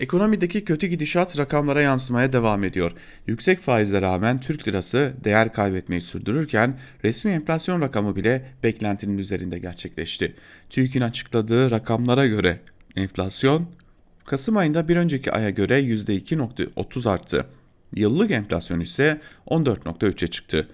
Ekonomideki 0.00 0.64
kötü 0.64 0.86
gidişat 0.86 1.38
rakamlara 1.38 1.80
yansımaya 1.80 2.32
devam 2.32 2.64
ediyor. 2.64 2.92
Yüksek 3.26 3.60
faizle 3.60 4.02
rağmen 4.02 4.40
Türk 4.40 4.68
lirası 4.68 5.14
değer 5.24 5.52
kaybetmeyi 5.52 6.02
sürdürürken 6.02 6.78
resmi 7.04 7.30
enflasyon 7.30 7.80
rakamı 7.80 8.16
bile 8.16 8.46
beklentinin 8.62 9.18
üzerinde 9.18 9.58
gerçekleşti. 9.58 10.34
TÜİK'in 10.70 11.00
açıkladığı 11.00 11.70
rakamlara 11.70 12.26
göre 12.26 12.60
enflasyon 12.96 13.68
Kasım 14.24 14.56
ayında 14.56 14.88
bir 14.88 14.96
önceki 14.96 15.32
aya 15.32 15.50
göre 15.50 15.80
%2.30 15.80 17.10
arttı. 17.10 17.46
Yıllık 17.96 18.30
enflasyon 18.30 18.80
ise 18.80 19.20
14.3'e 19.46 20.26
çıktı. 20.26 20.68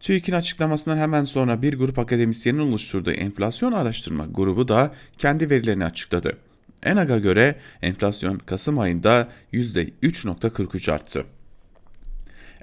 TÜİK'in 0.00 0.32
açıklamasından 0.32 0.96
hemen 0.96 1.24
sonra 1.24 1.62
bir 1.62 1.78
grup 1.78 1.98
akademisyenin 1.98 2.58
oluşturduğu 2.58 3.10
enflasyon 3.10 3.72
araştırma 3.72 4.26
grubu 4.26 4.68
da 4.68 4.94
kendi 5.18 5.50
verilerini 5.50 5.84
açıkladı. 5.84 6.36
ENAG'a 6.82 7.18
göre 7.18 7.56
enflasyon 7.82 8.38
Kasım 8.38 8.78
ayında 8.78 9.28
%3.43 9.52 10.92
arttı. 10.92 11.24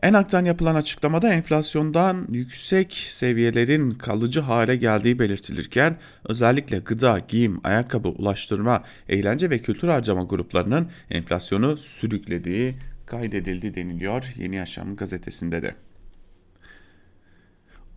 ENAG'dan 0.01 0.45
yapılan 0.45 0.75
açıklamada 0.75 1.33
enflasyondan 1.33 2.27
yüksek 2.29 2.93
seviyelerin 2.93 3.91
kalıcı 3.91 4.39
hale 4.39 4.75
geldiği 4.75 5.19
belirtilirken 5.19 5.97
özellikle 6.25 6.77
gıda, 6.77 7.19
giyim, 7.27 7.59
ayakkabı, 7.63 8.07
ulaştırma, 8.07 8.83
eğlence 9.09 9.49
ve 9.49 9.59
kültür 9.59 9.87
harcama 9.87 10.23
gruplarının 10.23 10.89
enflasyonu 11.09 11.77
sürüklediği 11.77 12.75
kaydedildi 13.05 13.75
deniliyor 13.75 14.33
Yeni 14.37 14.55
Yaşam 14.55 14.95
gazetesinde 14.95 15.61
de. 15.61 15.75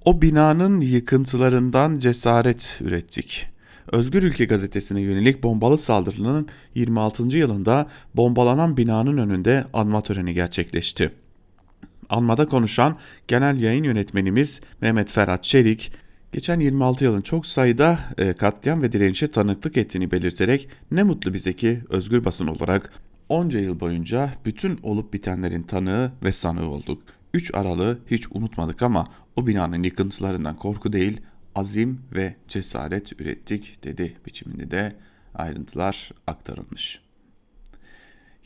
O 0.05 0.23
binanın 0.23 0.81
yıkıntılarından 0.81 1.99
cesaret 1.99 2.81
ürettik. 2.85 3.47
Özgür 3.93 4.23
Ülke 4.23 4.45
gazetesine 4.45 5.01
yönelik 5.01 5.43
bombalı 5.43 5.79
saldırının 5.79 6.49
26. 6.75 7.37
yılında 7.37 7.89
bombalanan 8.15 8.77
binanın 8.77 9.19
önünde 9.19 9.65
anma 9.73 10.03
töreni 10.03 10.35
gerçekleşti. 10.35 11.24
Anmada 12.09 12.47
konuşan 12.47 12.99
genel 13.29 13.61
yayın 13.61 13.85
yönetmenimiz 13.85 14.61
Mehmet 14.81 15.11
Ferhat 15.11 15.45
Çelik, 15.45 15.93
geçen 16.33 16.61
26 16.61 17.05
yılın 17.05 17.21
çok 17.21 17.47
sayıda 17.47 17.99
e, 18.19 18.33
katliam 18.33 18.83
ve 18.83 18.93
direnişe 18.93 19.27
tanıklık 19.31 19.77
ettiğini 19.77 20.11
belirterek 20.11 20.69
ne 20.91 21.03
mutlu 21.03 21.35
bize 21.35 21.53
ki 21.53 21.81
özgür 21.89 22.25
basın 22.25 22.47
olarak 22.47 22.93
onca 23.29 23.61
yıl 23.61 23.81
boyunca 23.81 24.31
bütün 24.45 24.79
olup 24.83 25.13
bitenlerin 25.13 25.63
tanığı 25.63 26.13
ve 26.23 26.33
sanığı 26.33 26.71
olduk. 26.71 27.03
3 27.35 27.55
Aralık'ı 27.55 27.99
hiç 28.11 28.27
unutmadık 28.31 28.83
ama 28.83 29.09
o 29.37 29.47
binanın 29.47 29.83
yıkıntılarından 29.83 30.57
korku 30.57 30.93
değil 30.93 31.21
azim 31.55 32.01
ve 32.15 32.37
cesaret 32.49 33.21
ürettik 33.21 33.85
dedi 33.85 34.17
biçiminde 34.27 34.71
de 34.71 34.97
ayrıntılar 35.35 36.11
aktarılmış. 36.27 37.01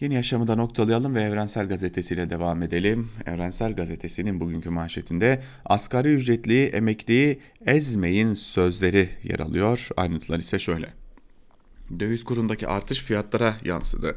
Yeni 0.01 0.15
yaşamı 0.15 0.47
da 0.47 0.55
noktalayalım 0.55 1.15
ve 1.15 1.23
Evrensel 1.23 1.69
Gazetesi 1.69 2.15
ile 2.15 2.31
devam 2.31 2.63
edelim. 2.63 3.11
Evrensel 3.27 3.75
Gazetesi'nin 3.75 4.41
bugünkü 4.41 4.71
manşetinde 4.71 5.43
asgari 5.65 6.15
ücretli 6.15 6.65
emekliyi 6.65 7.39
ezmeyin 7.67 8.35
sözleri 8.35 9.09
yer 9.25 9.39
alıyor. 9.39 9.89
Ayrıntılar 9.97 10.39
ise 10.39 10.59
şöyle. 10.59 10.89
Döviz 12.01 12.25
kurundaki 12.25 12.69
artış 12.69 13.03
fiyatlara 13.03 13.55
yansıdı. 13.65 14.17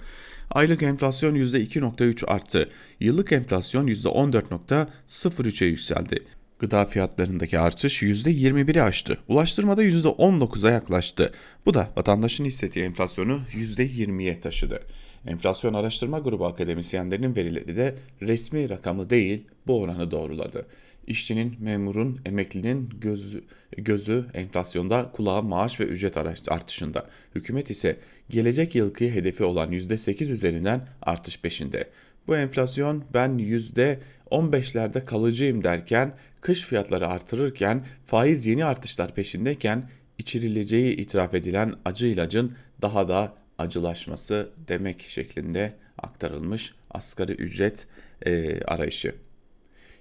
Aylık 0.52 0.84
enflasyon 0.84 1.36
%2.3 1.36 2.26
arttı. 2.26 2.70
Yıllık 3.00 3.32
enflasyon 3.32 3.88
%14.03'e 3.88 5.68
yükseldi. 5.68 6.24
Gıda 6.60 6.86
fiyatlarındaki 6.86 7.60
artış 7.60 8.04
%21'i 8.04 8.82
aştı. 8.82 9.18
Ulaştırmada 9.28 9.84
%19'a 9.84 10.72
yaklaştı. 10.72 11.34
Bu 11.66 11.74
da 11.74 11.90
vatandaşın 11.98 12.46
hissettiği 12.46 12.86
enflasyonu 12.86 13.40
%20'ye 13.54 14.42
taşıdı. 14.42 14.82
Enflasyon 15.28 15.74
Araştırma 15.74 16.20
Grubu 16.20 16.46
akademisyenlerinin 16.46 17.36
verileri 17.36 17.78
de 17.78 17.96
resmi 18.22 18.70
rakamı 18.70 19.10
değil 19.10 19.46
bu 19.68 19.80
oranı 19.82 20.12
doğruladı. 20.12 20.66
İşçinin, 21.08 21.56
memurun, 21.60 22.20
emeklinin 22.26 22.90
gözü, 23.02 23.44
gözü 23.78 24.26
enflasyonda, 24.34 25.12
kulağı 25.12 25.44
maaş 25.44 25.80
ve 25.80 25.84
ücret 25.84 26.18
artışında. 26.50 27.08
Hükümet 27.36 27.70
ise 27.70 27.98
gelecek 28.30 28.76
yılki 28.76 29.16
hedefi 29.16 29.44
olan 29.44 29.72
%8 29.72 30.32
üzerinden 30.32 30.88
artış 31.02 31.42
peşinde. 31.42 31.90
Bu 32.28 32.38
enflasyon 32.38 33.04
ben 33.14 33.32
%15'lerde 33.32 35.06
kalıcıyım 35.06 35.64
derken, 35.64 36.14
kış 36.42 36.66
fiyatları 36.66 37.08
artırırken, 37.08 37.86
faiz 38.06 38.46
yeni 38.46 38.66
artışlar 38.66 39.16
peşindeyken 39.16 39.90
içirileceği 40.18 40.96
itiraf 40.96 41.34
edilen 41.34 41.76
acı 41.86 42.08
ilacın 42.08 42.56
daha 42.82 43.08
da 43.08 43.41
acılaşması 43.62 44.50
demek 44.68 45.02
şeklinde 45.02 45.74
aktarılmış 45.98 46.74
asgari 46.92 47.32
ücret 47.32 47.88
e, 48.26 48.62
arayışı. 48.64 49.16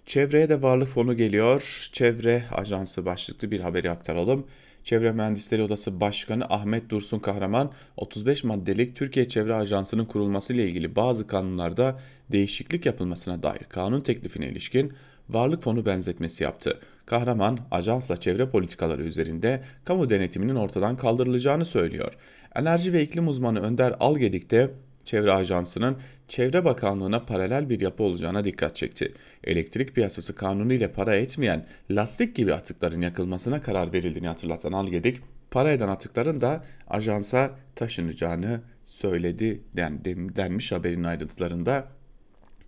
Çevreye 0.07 0.49
de 0.49 0.63
varlık 0.63 0.89
fonu 0.89 1.17
geliyor. 1.17 1.89
Çevre 1.93 2.43
Ajansı 2.53 3.05
başlıklı 3.05 3.51
bir 3.51 3.61
haberi 3.61 3.91
aktaralım. 3.91 4.47
Çevre 4.85 5.13
Mühendisleri 5.13 5.63
Odası 5.63 6.01
Başkanı 6.01 6.45
Ahmet 6.45 6.91
Dursun 6.91 7.19
Kahraman 7.19 7.73
35 7.97 8.45
maddelik 8.45 8.97
Türkiye 8.97 9.29
Çevre 9.29 9.55
Ajansı'nın 9.55 10.05
kurulması 10.05 10.55
ile 10.55 10.69
ilgili 10.69 10.97
bazı 10.97 11.27
kanunlarda 11.27 12.01
değişiklik 12.33 12.87
yapılmasına 12.87 13.43
dair 13.43 13.65
kanun 13.69 14.01
teklifine 14.01 14.49
ilişkin 14.49 14.93
varlık 15.33 15.63
fonu 15.63 15.87
benzetmesi 15.87 16.45
yaptı. 16.45 16.81
Kahraman, 17.07 17.59
ajansla 17.71 18.17
çevre 18.17 18.51
politikaları 18.51 19.03
üzerinde 19.03 19.63
kamu 19.85 20.11
denetiminin 20.11 20.55
ortadan 20.55 20.97
kaldırılacağını 20.97 21.65
söylüyor. 21.65 22.13
Enerji 22.55 22.93
ve 22.93 23.03
iklim 23.03 23.29
uzmanı 23.29 23.61
Önder 23.61 23.95
Algedik 24.01 24.51
de 24.51 24.71
Çevre 25.05 25.33
Ajansı'nın 25.33 25.97
Çevre 26.29 26.65
Bakanlığı'na 26.65 27.25
paralel 27.25 27.69
bir 27.69 27.81
yapı 27.81 28.03
olacağına 28.03 28.45
dikkat 28.45 28.77
çekti. 28.77 29.13
Elektrik 29.45 29.95
piyasası 29.95 30.35
kanunu 30.35 30.73
ile 30.73 30.93
para 30.93 31.15
etmeyen 31.15 31.67
lastik 31.91 32.37
gibi 32.37 32.55
atıkların 32.55 33.01
yakılmasına 33.01 33.61
karar 33.63 33.93
verildiğini 33.93 34.29
hatırlatan 34.29 34.73
Algedik, 34.73 35.21
para 35.51 35.73
eden 35.73 35.89
atıkların 35.89 36.41
da 36.41 36.65
ajansa 36.89 37.51
taşınacağını 37.75 38.61
söyledi 38.85 39.61
den, 39.77 40.05
denmiş 40.37 40.73
haberin 40.73 41.05
ayrıntılarında. 41.05 41.89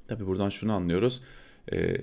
Tabi 0.08 0.26
buradan 0.26 0.48
şunu 0.48 0.72
anlıyoruz. 0.72 1.22
E, 1.72 1.96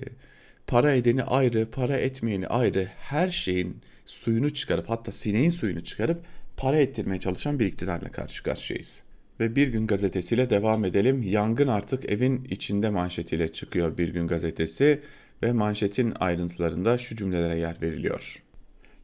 para 0.70 0.92
edeni 0.92 1.22
ayrı, 1.22 1.70
para 1.70 1.96
etmeyeni 1.96 2.46
ayrı 2.46 2.88
her 2.98 3.28
şeyin 3.28 3.76
suyunu 4.04 4.50
çıkarıp 4.50 4.90
hatta 4.90 5.12
sineğin 5.12 5.50
suyunu 5.50 5.84
çıkarıp 5.84 6.20
para 6.56 6.78
ettirmeye 6.78 7.20
çalışan 7.20 7.58
bir 7.58 7.66
iktidarla 7.66 8.08
karşı 8.08 8.42
karşıyayız. 8.42 9.02
Ve 9.40 9.56
Bir 9.56 9.68
Gün 9.68 9.86
gazetesiyle 9.86 10.50
devam 10.50 10.84
edelim. 10.84 11.22
Yangın 11.22 11.68
artık 11.68 12.10
evin 12.10 12.44
içinde 12.50 12.90
manşetiyle 12.90 13.48
çıkıyor 13.48 13.98
Bir 13.98 14.08
Gün 14.08 14.26
gazetesi 14.26 15.00
ve 15.42 15.52
manşetin 15.52 16.14
ayrıntılarında 16.20 16.98
şu 16.98 17.16
cümlelere 17.16 17.58
yer 17.58 17.76
veriliyor. 17.82 18.42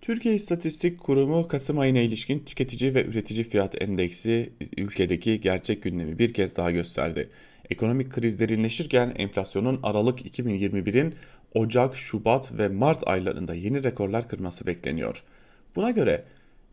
Türkiye 0.01 0.35
İstatistik 0.35 1.01
Kurumu 1.01 1.49
Kasım 1.49 1.79
ayına 1.79 1.99
ilişkin 1.99 2.39
tüketici 2.39 2.95
ve 2.95 3.05
üretici 3.05 3.45
fiyat 3.45 3.83
endeksi 3.83 4.53
ülkedeki 4.77 5.41
gerçek 5.41 5.83
gündemi 5.83 6.19
bir 6.19 6.35
kez 6.35 6.57
daha 6.57 6.71
gösterdi. 6.71 7.29
Ekonomik 7.71 8.11
kriz 8.11 8.39
derinleşirken 8.39 9.15
enflasyonun 9.17 9.81
Aralık 9.83 10.39
2021'in 10.39 11.15
Ocak, 11.57 11.97
Şubat 11.97 12.53
ve 12.59 12.69
Mart 12.69 13.09
aylarında 13.09 13.55
yeni 13.55 13.85
rekorlar 13.85 14.29
kırması 14.29 14.67
bekleniyor. 14.67 15.23
Buna 15.77 15.91
göre 15.91 16.25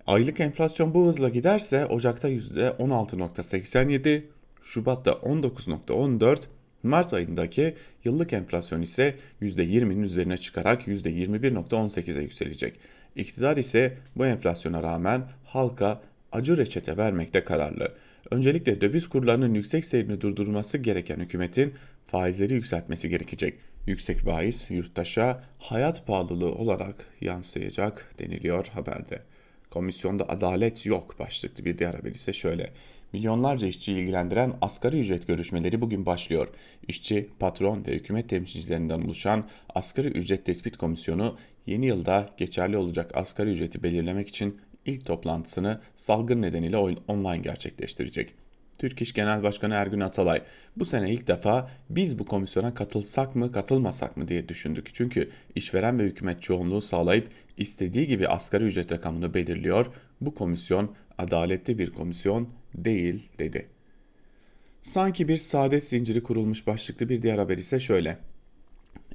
aylık 0.07 0.39
enflasyon 0.39 0.93
bu 0.93 1.07
hızla 1.07 1.29
giderse 1.29 1.85
Ocak'ta 1.85 2.29
%16.87, 2.29 4.23
Şubat'ta 4.63 5.11
19.14, 5.11 6.43
Mart 6.83 7.13
ayındaki 7.13 7.75
yıllık 8.03 8.33
enflasyon 8.33 8.81
ise 8.81 9.15
%20'nin 9.41 10.03
üzerine 10.03 10.37
çıkarak 10.37 10.87
%21.18'e 10.87 12.21
yükselecek. 12.21 12.79
İktidar 13.15 13.57
ise 13.57 13.97
bu 14.15 14.25
enflasyona 14.25 14.83
rağmen 14.83 15.23
halka 15.45 16.01
acı 16.31 16.57
reçete 16.57 16.97
vermekte 16.97 17.43
kararlı. 17.43 17.91
Öncelikle 18.31 18.81
döviz 18.81 19.07
kurlarının 19.07 19.53
yüksek 19.53 19.85
seyrini 19.85 20.21
durdurması 20.21 20.77
gereken 20.77 21.19
hükümetin 21.19 21.73
faizleri 22.07 22.53
yükseltmesi 22.53 23.09
gerekecek. 23.09 23.72
Yüksek 23.87 24.19
faiz 24.19 24.71
yurttaşa 24.71 25.43
hayat 25.59 26.07
pahalılığı 26.07 26.51
olarak 26.51 27.07
yansıyacak 27.21 28.13
deniliyor 28.19 28.67
haberde. 28.67 29.21
Komisyonda 29.69 30.29
adalet 30.29 30.85
yok 30.85 31.19
başlıklı 31.19 31.65
bir 31.65 31.77
diğer 31.77 31.93
haber 31.93 32.11
ise 32.11 32.33
şöyle. 32.33 32.71
Milyonlarca 33.13 33.67
işçiyi 33.67 33.97
ilgilendiren 33.97 34.53
asgari 34.61 34.99
ücret 34.99 35.27
görüşmeleri 35.27 35.81
bugün 35.81 36.05
başlıyor. 36.05 36.47
İşçi, 36.87 37.29
patron 37.39 37.85
ve 37.85 37.91
hükümet 37.91 38.29
temsilcilerinden 38.29 39.01
oluşan 39.01 39.49
Asgari 39.69 40.07
Ücret 40.07 40.45
Tespit 40.45 40.77
Komisyonu 40.77 41.37
yeni 41.65 41.85
yılda 41.85 42.29
geçerli 42.37 42.77
olacak 42.77 43.11
asgari 43.13 43.49
ücreti 43.49 43.83
belirlemek 43.83 44.27
için 44.27 44.61
ilk 44.85 45.05
toplantısını 45.05 45.81
salgın 45.95 46.41
nedeniyle 46.41 46.77
online 47.07 47.37
gerçekleştirecek. 47.37 48.42
Türk 48.79 49.01
İş 49.01 49.13
Genel 49.13 49.43
Başkanı 49.43 49.73
Ergün 49.73 49.99
Atalay 49.99 50.41
bu 50.77 50.85
sene 50.85 51.13
ilk 51.13 51.27
defa 51.27 51.71
biz 51.89 52.19
bu 52.19 52.25
komisyona 52.25 52.73
katılsak 52.73 53.35
mı 53.35 53.51
katılmasak 53.51 54.17
mı 54.17 54.27
diye 54.27 54.49
düşündük. 54.49 54.89
Çünkü 54.93 55.29
işveren 55.55 55.99
ve 55.99 56.03
hükümet 56.03 56.41
çoğunluğu 56.41 56.81
sağlayıp 56.81 57.27
istediği 57.57 58.07
gibi 58.07 58.27
asgari 58.27 58.63
ücret 58.63 58.91
rakamını 58.91 59.33
belirliyor. 59.33 59.85
Bu 60.21 60.35
komisyon 60.35 60.95
adaletli 61.17 61.77
bir 61.77 61.91
komisyon 61.91 62.49
değil 62.75 63.29
dedi. 63.39 63.67
Sanki 64.81 65.27
bir 65.27 65.37
saadet 65.37 65.83
zinciri 65.83 66.23
kurulmuş 66.23 66.67
başlıklı 66.67 67.09
bir 67.09 67.21
diğer 67.21 67.37
haber 67.37 67.57
ise 67.57 67.79
şöyle 67.79 68.17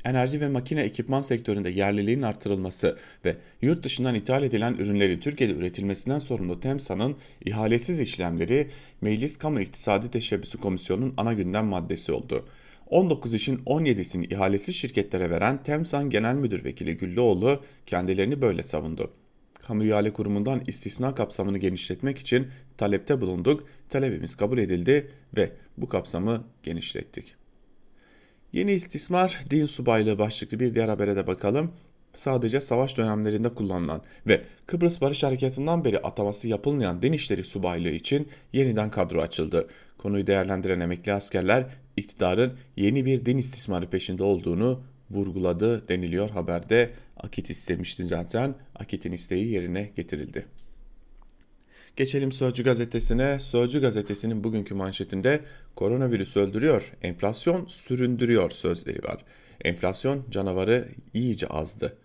enerji 0.04 0.40
ve 0.40 0.48
makine 0.48 0.82
ekipman 0.82 1.20
sektöründe 1.20 1.70
yerliliğin 1.70 2.22
artırılması 2.22 2.98
ve 3.24 3.36
yurt 3.62 3.82
dışından 3.82 4.14
ithal 4.14 4.42
edilen 4.42 4.74
ürünlerin 4.74 5.18
Türkiye'de 5.18 5.54
üretilmesinden 5.54 6.18
sorumlu 6.18 6.60
TEMSA'nın 6.60 7.16
ihalesiz 7.44 8.00
işlemleri 8.00 8.68
Meclis 9.00 9.36
Kamu 9.36 9.60
İktisadi 9.60 10.10
Teşebbüsü 10.10 10.58
Komisyonu'nun 10.58 11.14
ana 11.16 11.32
gündem 11.32 11.66
maddesi 11.66 12.12
oldu. 12.12 12.48
19 12.86 13.34
işin 13.34 13.56
17'sini 13.56 14.32
ihalesiz 14.34 14.76
şirketlere 14.76 15.30
veren 15.30 15.62
TEMSAN 15.62 16.10
Genel 16.10 16.34
Müdür 16.34 16.64
Vekili 16.64 16.96
Güllüoğlu 16.96 17.62
kendilerini 17.86 18.42
böyle 18.42 18.62
savundu. 18.62 19.10
Kamu 19.54 19.84
ihale 19.84 20.12
kurumundan 20.12 20.62
istisna 20.66 21.14
kapsamını 21.14 21.58
genişletmek 21.58 22.18
için 22.18 22.48
talepte 22.76 23.20
bulunduk, 23.20 23.66
talebimiz 23.88 24.34
kabul 24.34 24.58
edildi 24.58 25.10
ve 25.36 25.52
bu 25.76 25.88
kapsamı 25.88 26.44
genişlettik. 26.62 27.37
Yeni 28.52 28.72
istismar 28.72 29.40
din 29.50 29.66
subaylığı 29.66 30.18
başlıklı 30.18 30.60
bir 30.60 30.74
diğer 30.74 30.88
habere 30.88 31.16
de 31.16 31.26
bakalım. 31.26 31.72
Sadece 32.12 32.60
savaş 32.60 32.96
dönemlerinde 32.96 33.54
kullanılan 33.54 34.02
ve 34.26 34.42
Kıbrıs 34.66 35.00
Barış 35.00 35.22
Harekatı'ndan 35.22 35.84
beri 35.84 35.98
ataması 35.98 36.48
yapılmayan 36.48 37.02
din 37.02 37.12
işleri 37.12 37.44
subaylığı 37.44 37.88
için 37.90 38.28
yeniden 38.52 38.90
kadro 38.90 39.20
açıldı. 39.20 39.68
Konuyu 39.98 40.26
değerlendiren 40.26 40.80
emekli 40.80 41.12
askerler 41.12 41.66
iktidarın 41.96 42.52
yeni 42.76 43.04
bir 43.04 43.26
din 43.26 43.38
istismarı 43.38 43.90
peşinde 43.90 44.22
olduğunu 44.22 44.82
vurguladı 45.10 45.88
deniliyor 45.88 46.30
haberde. 46.30 46.90
Akit 47.16 47.50
istemişti 47.50 48.04
zaten. 48.04 48.54
Akit'in 48.74 49.12
isteği 49.12 49.48
yerine 49.48 49.90
getirildi. 49.96 50.46
Geçelim 51.98 52.32
Sözcü 52.32 52.64
gazetesine. 52.64 53.38
Sözcü 53.38 53.80
gazetesinin 53.80 54.44
bugünkü 54.44 54.74
manşetinde 54.74 55.40
koronavirüs 55.76 56.36
öldürüyor, 56.36 56.92
enflasyon 57.02 57.66
süründürüyor 57.66 58.50
sözleri 58.50 59.02
var. 59.02 59.24
Enflasyon 59.64 60.24
canavarı 60.30 60.88
iyice 61.14 61.46
azdı. 61.46 61.96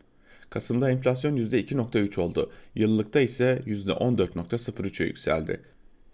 Kasım'da 0.50 0.92
enflasyon 0.92 1.38
%2.3 1.38 2.22
oldu. 2.22 2.52
Yıllıkta 2.76 3.20
ise 3.20 3.62
%14.03'e 3.68 5.06
yükseldi. 5.06 5.62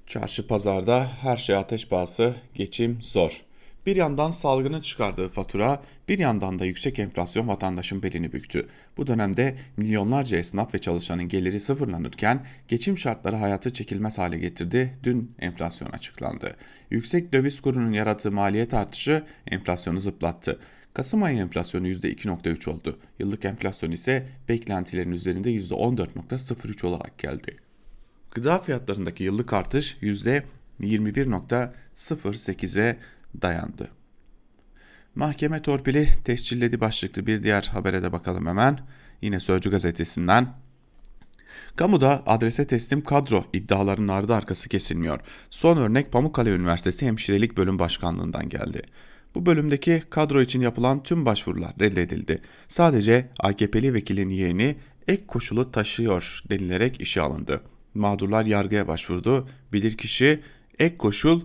Çarşı 0.07 0.47
pazarda 0.47 1.05
her 1.05 1.37
şey 1.37 1.55
ateş 1.55 1.87
pahası, 1.87 2.35
geçim 2.55 3.01
zor. 3.01 3.41
Bir 3.85 3.95
yandan 3.95 4.31
salgının 4.31 4.81
çıkardığı 4.81 5.29
fatura, 5.29 5.83
bir 6.07 6.19
yandan 6.19 6.59
da 6.59 6.65
yüksek 6.65 6.99
enflasyon 6.99 7.47
vatandaşın 7.47 8.03
belini 8.03 8.33
büktü. 8.33 8.67
Bu 8.97 9.07
dönemde 9.07 9.55
milyonlarca 9.77 10.37
esnaf 10.37 10.73
ve 10.73 10.81
çalışanın 10.81 11.27
geliri 11.27 11.59
sıfırlanırken 11.59 12.45
geçim 12.67 12.97
şartları 12.97 13.35
hayatı 13.35 13.73
çekilmez 13.73 14.17
hale 14.17 14.37
getirdi. 14.37 14.97
Dün 15.03 15.35
enflasyon 15.39 15.89
açıklandı. 15.89 16.55
Yüksek 16.89 17.33
döviz 17.33 17.61
kurunun 17.61 17.91
yarattığı 17.91 18.31
maliyet 18.31 18.73
artışı 18.73 19.23
enflasyonu 19.47 19.99
zıplattı. 19.99 20.59
Kasım 20.93 21.23
ayı 21.23 21.37
enflasyonu 21.37 21.87
%2.3 21.87 22.69
oldu. 22.69 22.99
Yıllık 23.19 23.45
enflasyon 23.45 23.91
ise 23.91 24.27
beklentilerin 24.49 25.11
üzerinde 25.11 25.51
%14.03 25.51 26.85
olarak 26.85 27.17
geldi. 27.17 27.57
Gıda 28.31 28.59
fiyatlarındaki 28.59 29.23
yıllık 29.23 29.53
artış 29.53 29.97
%21.08'e 30.01 32.97
dayandı. 33.41 33.91
Mahkeme 35.15 35.61
torpili 35.61 36.09
tescilledi 36.23 36.81
başlıklı 36.81 37.27
bir 37.27 37.43
diğer 37.43 37.69
habere 37.73 38.03
de 38.03 38.11
bakalım 38.11 38.47
hemen. 38.47 38.79
Yine 39.21 39.39
Sözcü 39.39 39.71
gazetesinden. 39.71 40.53
Kamuda 41.75 42.23
adrese 42.25 42.67
teslim 42.67 43.03
kadro 43.03 43.45
iddialarının 43.53 44.07
ardı 44.07 44.35
arkası 44.35 44.69
kesilmiyor. 44.69 45.19
Son 45.49 45.77
örnek 45.77 46.11
Pamukkale 46.11 46.49
Üniversitesi 46.49 47.05
Hemşirelik 47.05 47.57
Bölüm 47.57 47.79
Başkanlığından 47.79 48.49
geldi. 48.49 48.81
Bu 49.35 49.45
bölümdeki 49.45 50.03
kadro 50.09 50.41
için 50.41 50.61
yapılan 50.61 51.03
tüm 51.03 51.25
başvurular 51.25 51.73
reddedildi. 51.79 52.41
Sadece 52.67 53.29
AKP'li 53.39 53.93
vekilin 53.93 54.29
yeğeni 54.29 54.75
ek 55.07 55.23
koşulu 55.27 55.71
taşıyor 55.71 56.41
denilerek 56.49 57.01
işe 57.01 57.21
alındı. 57.21 57.61
Mağdurlar 57.93 58.45
yargıya 58.45 58.87
başvurdu. 58.87 59.49
Bilirkişi 59.73 60.39
ek 60.79 60.97
koşul 60.97 61.41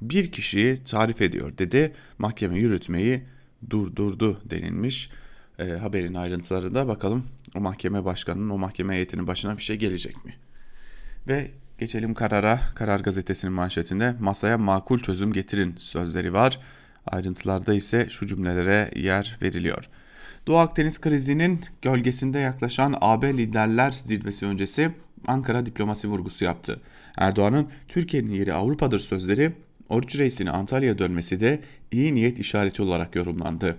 bir 0.00 0.32
kişiyi 0.32 0.84
tarif 0.84 1.22
ediyor 1.22 1.58
dedi. 1.58 1.92
Mahkeme 2.18 2.56
yürütmeyi 2.56 3.22
durdurdu 3.70 4.40
denilmiş. 4.44 5.10
E, 5.58 5.70
haberin 5.70 6.14
ayrıntılarında 6.14 6.88
bakalım 6.88 7.24
o 7.56 7.60
mahkeme 7.60 8.04
başkanının 8.04 8.50
o 8.50 8.58
mahkeme 8.58 8.94
heyetinin 8.94 9.26
başına 9.26 9.56
bir 9.56 9.62
şey 9.62 9.76
gelecek 9.76 10.24
mi? 10.24 10.34
Ve 11.28 11.50
geçelim 11.78 12.14
karara. 12.14 12.60
Karar 12.74 13.00
gazetesinin 13.00 13.52
manşetinde 13.52 14.14
masaya 14.20 14.58
makul 14.58 14.98
çözüm 14.98 15.32
getirin 15.32 15.74
sözleri 15.78 16.32
var. 16.32 16.60
Ayrıntılarda 17.06 17.74
ise 17.74 18.06
şu 18.10 18.26
cümlelere 18.26 18.90
yer 18.96 19.38
veriliyor. 19.42 19.84
Doğu 20.46 20.56
Akdeniz 20.56 21.00
krizinin 21.00 21.60
gölgesinde 21.82 22.38
yaklaşan 22.38 22.94
AB 23.00 23.38
liderler 23.38 23.90
zirvesi 23.90 24.46
öncesi 24.46 24.90
Ankara 25.26 25.66
diplomasi 25.66 26.08
vurgusu 26.08 26.44
yaptı. 26.44 26.80
Erdoğan'ın 27.16 27.68
Türkiye'nin 27.88 28.30
yeri 28.30 28.54
Avrupa'dır 28.54 28.98
sözleri 28.98 29.52
Oruç 29.88 30.18
Reis'in 30.18 30.46
Antalya'ya 30.46 30.98
dönmesi 30.98 31.40
de 31.40 31.60
iyi 31.92 32.14
niyet 32.14 32.38
işareti 32.38 32.82
olarak 32.82 33.16
yorumlandı. 33.16 33.76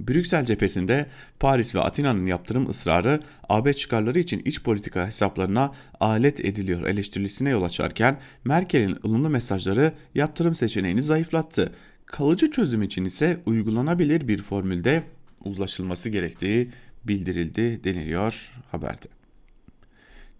Brüksel 0.00 0.44
cephesinde 0.44 1.06
Paris 1.40 1.74
ve 1.74 1.80
Atina'nın 1.80 2.26
yaptırım 2.26 2.70
ısrarı 2.70 3.20
AB 3.48 3.72
çıkarları 3.72 4.18
için 4.18 4.42
iç 4.44 4.62
politika 4.62 5.06
hesaplarına 5.06 5.72
alet 6.00 6.44
ediliyor 6.44 6.86
eleştirisine 6.86 7.50
yol 7.50 7.62
açarken 7.62 8.18
Merkel'in 8.44 8.98
ılımlı 9.04 9.30
mesajları 9.30 9.92
yaptırım 10.14 10.54
seçeneğini 10.54 11.02
zayıflattı. 11.02 11.72
Kalıcı 12.06 12.50
çözüm 12.50 12.82
için 12.82 13.04
ise 13.04 13.40
uygulanabilir 13.46 14.28
bir 14.28 14.42
formülde 14.42 15.02
uzlaşılması 15.44 16.08
gerektiği 16.08 16.70
bildirildi 17.04 17.84
deniliyor 17.84 18.52
haberde. 18.70 19.19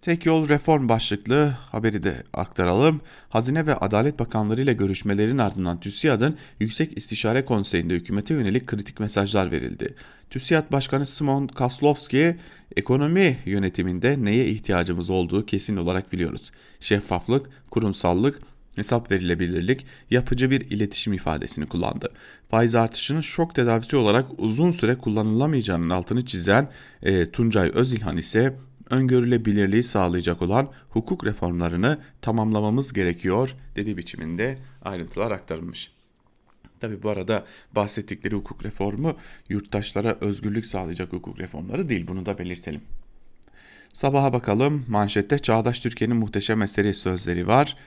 Tek 0.01 0.25
yol 0.25 0.49
reform 0.49 0.89
başlıklı 0.89 1.55
haberi 1.71 2.03
de 2.03 2.23
aktaralım. 2.33 3.01
Hazine 3.29 3.65
ve 3.67 3.75
Adalet 3.75 4.19
Bakanları 4.19 4.61
ile 4.61 4.73
görüşmelerin 4.73 5.37
ardından 5.37 5.79
TÜSİAD'ın 5.79 6.37
Yüksek 6.59 6.97
İstişare 6.97 7.45
Konseyi'nde 7.45 7.93
hükümete 7.93 8.33
yönelik 8.33 8.67
kritik 8.67 8.99
mesajlar 8.99 9.51
verildi. 9.51 9.95
TÜSİAD 10.29 10.71
Başkanı 10.71 11.05
Simon 11.05 11.47
Kaslovski, 11.47 12.37
ekonomi 12.75 13.37
yönetiminde 13.45 14.15
neye 14.19 14.45
ihtiyacımız 14.45 15.09
olduğu 15.09 15.45
kesin 15.45 15.77
olarak 15.77 16.13
biliyoruz. 16.13 16.51
Şeffaflık, 16.79 17.49
kurumsallık, 17.69 18.39
hesap 18.75 19.11
verilebilirlik, 19.11 19.85
yapıcı 20.11 20.51
bir 20.51 20.61
iletişim 20.61 21.13
ifadesini 21.13 21.65
kullandı. 21.65 22.11
Faiz 22.51 22.75
artışının 22.75 23.21
şok 23.21 23.55
tedavisi 23.55 23.95
olarak 23.95 24.25
uzun 24.37 24.71
süre 24.71 24.95
kullanılamayacağının 24.95 25.89
altını 25.89 26.25
çizen 26.25 26.69
e, 27.03 27.31
Tuncay 27.31 27.71
Özilhan 27.73 28.17
ise 28.17 28.55
öngörülebilirliği 28.91 29.83
sağlayacak 29.83 30.41
olan 30.41 30.71
hukuk 30.89 31.25
reformlarını 31.25 31.99
tamamlamamız 32.21 32.93
gerekiyor 32.93 33.55
dediği 33.75 33.97
biçiminde 33.97 34.57
ayrıntılar 34.81 35.31
aktarılmış. 35.31 35.91
Tabi 36.79 37.03
bu 37.03 37.09
arada 37.09 37.45
bahsettikleri 37.75 38.35
hukuk 38.35 38.65
reformu 38.65 39.17
yurttaşlara 39.49 40.17
özgürlük 40.21 40.65
sağlayacak 40.65 41.13
hukuk 41.13 41.39
reformları 41.39 41.89
değil 41.89 42.07
bunu 42.07 42.25
da 42.25 42.37
belirtelim. 42.37 42.81
Sabaha 43.93 44.33
bakalım 44.33 44.85
manşette 44.87 45.39
Çağdaş 45.39 45.79
Türkiye'nin 45.79 46.17
muhteşem 46.17 46.61
eseri 46.61 46.93
sözleri 46.93 47.47
var. 47.47 47.77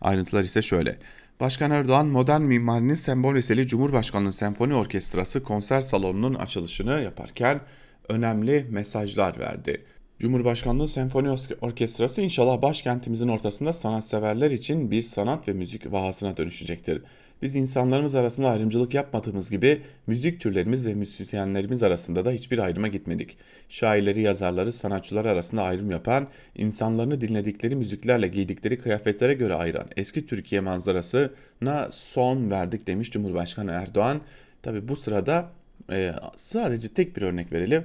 Ayrıntılar 0.00 0.44
ise 0.44 0.62
şöyle. 0.62 0.98
Başkan 1.40 1.70
Erdoğan 1.70 2.06
modern 2.06 2.42
mimarinin 2.42 2.94
sembol 2.94 3.36
eseri 3.36 3.66
Cumhurbaşkanlığı 3.66 4.32
Senfoni 4.32 4.74
Orkestrası 4.74 5.42
konser 5.42 5.80
salonunun 5.80 6.34
açılışını 6.34 7.02
yaparken 7.02 7.60
önemli 8.08 8.66
mesajlar 8.70 9.38
verdi. 9.38 9.84
Cumhurbaşkanlığı 10.18 10.88
Senfoni 10.88 11.36
Orkestrası 11.60 12.22
inşallah 12.22 12.62
başkentimizin 12.62 13.28
ortasında 13.28 13.72
sanatseverler 13.72 14.50
için 14.50 14.90
bir 14.90 15.02
sanat 15.02 15.48
ve 15.48 15.52
müzik 15.52 15.92
vahasına 15.92 16.36
dönüşecektir. 16.36 17.02
Biz 17.42 17.56
insanlarımız 17.56 18.14
arasında 18.14 18.48
ayrımcılık 18.48 18.94
yapmadığımız 18.94 19.50
gibi 19.50 19.82
müzik 20.06 20.40
türlerimiz 20.40 20.86
ve 20.86 20.94
müzisyenlerimiz 20.94 21.82
arasında 21.82 22.24
da 22.24 22.30
hiçbir 22.30 22.58
ayrıma 22.58 22.88
gitmedik. 22.88 23.36
Şairleri, 23.68 24.20
yazarları, 24.20 24.72
sanatçılar 24.72 25.24
arasında 25.24 25.62
ayrım 25.62 25.90
yapan, 25.90 26.28
insanlarını 26.56 27.20
dinledikleri 27.20 27.76
müziklerle 27.76 28.28
giydikleri 28.28 28.78
kıyafetlere 28.78 29.34
göre 29.34 29.54
ayıran 29.54 29.86
eski 29.96 30.26
Türkiye 30.26 30.60
manzarasına 30.60 31.88
son 31.90 32.50
verdik 32.50 32.86
demiş 32.86 33.10
Cumhurbaşkanı 33.10 33.70
Erdoğan. 33.70 34.20
Tabi 34.62 34.88
bu 34.88 34.96
sırada 34.96 35.50
e, 35.92 36.12
sadece 36.36 36.88
tek 36.88 37.16
bir 37.16 37.22
örnek 37.22 37.52
verelim. 37.52 37.84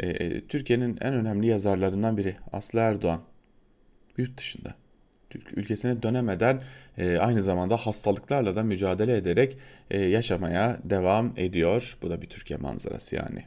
E, 0.00 0.08
e, 0.08 0.46
Türkiye'nin 0.46 0.98
en 1.00 1.14
önemli 1.14 1.46
yazarlarından 1.46 2.16
biri 2.16 2.36
Aslı 2.52 2.78
Erdoğan 2.78 3.20
yurt 4.16 4.38
dışında. 4.38 4.74
Türk 5.30 5.58
ülkesine 5.58 6.02
dönemeden 6.02 6.62
e, 6.98 7.16
aynı 7.16 7.42
zamanda 7.42 7.76
hastalıklarla 7.76 8.56
da 8.56 8.62
mücadele 8.62 9.16
ederek 9.16 9.56
e, 9.90 10.00
yaşamaya 10.00 10.80
devam 10.84 11.32
ediyor. 11.36 11.98
Bu 12.02 12.10
da 12.10 12.22
bir 12.22 12.26
Türkiye 12.26 12.58
manzarası 12.58 13.16
yani. 13.16 13.44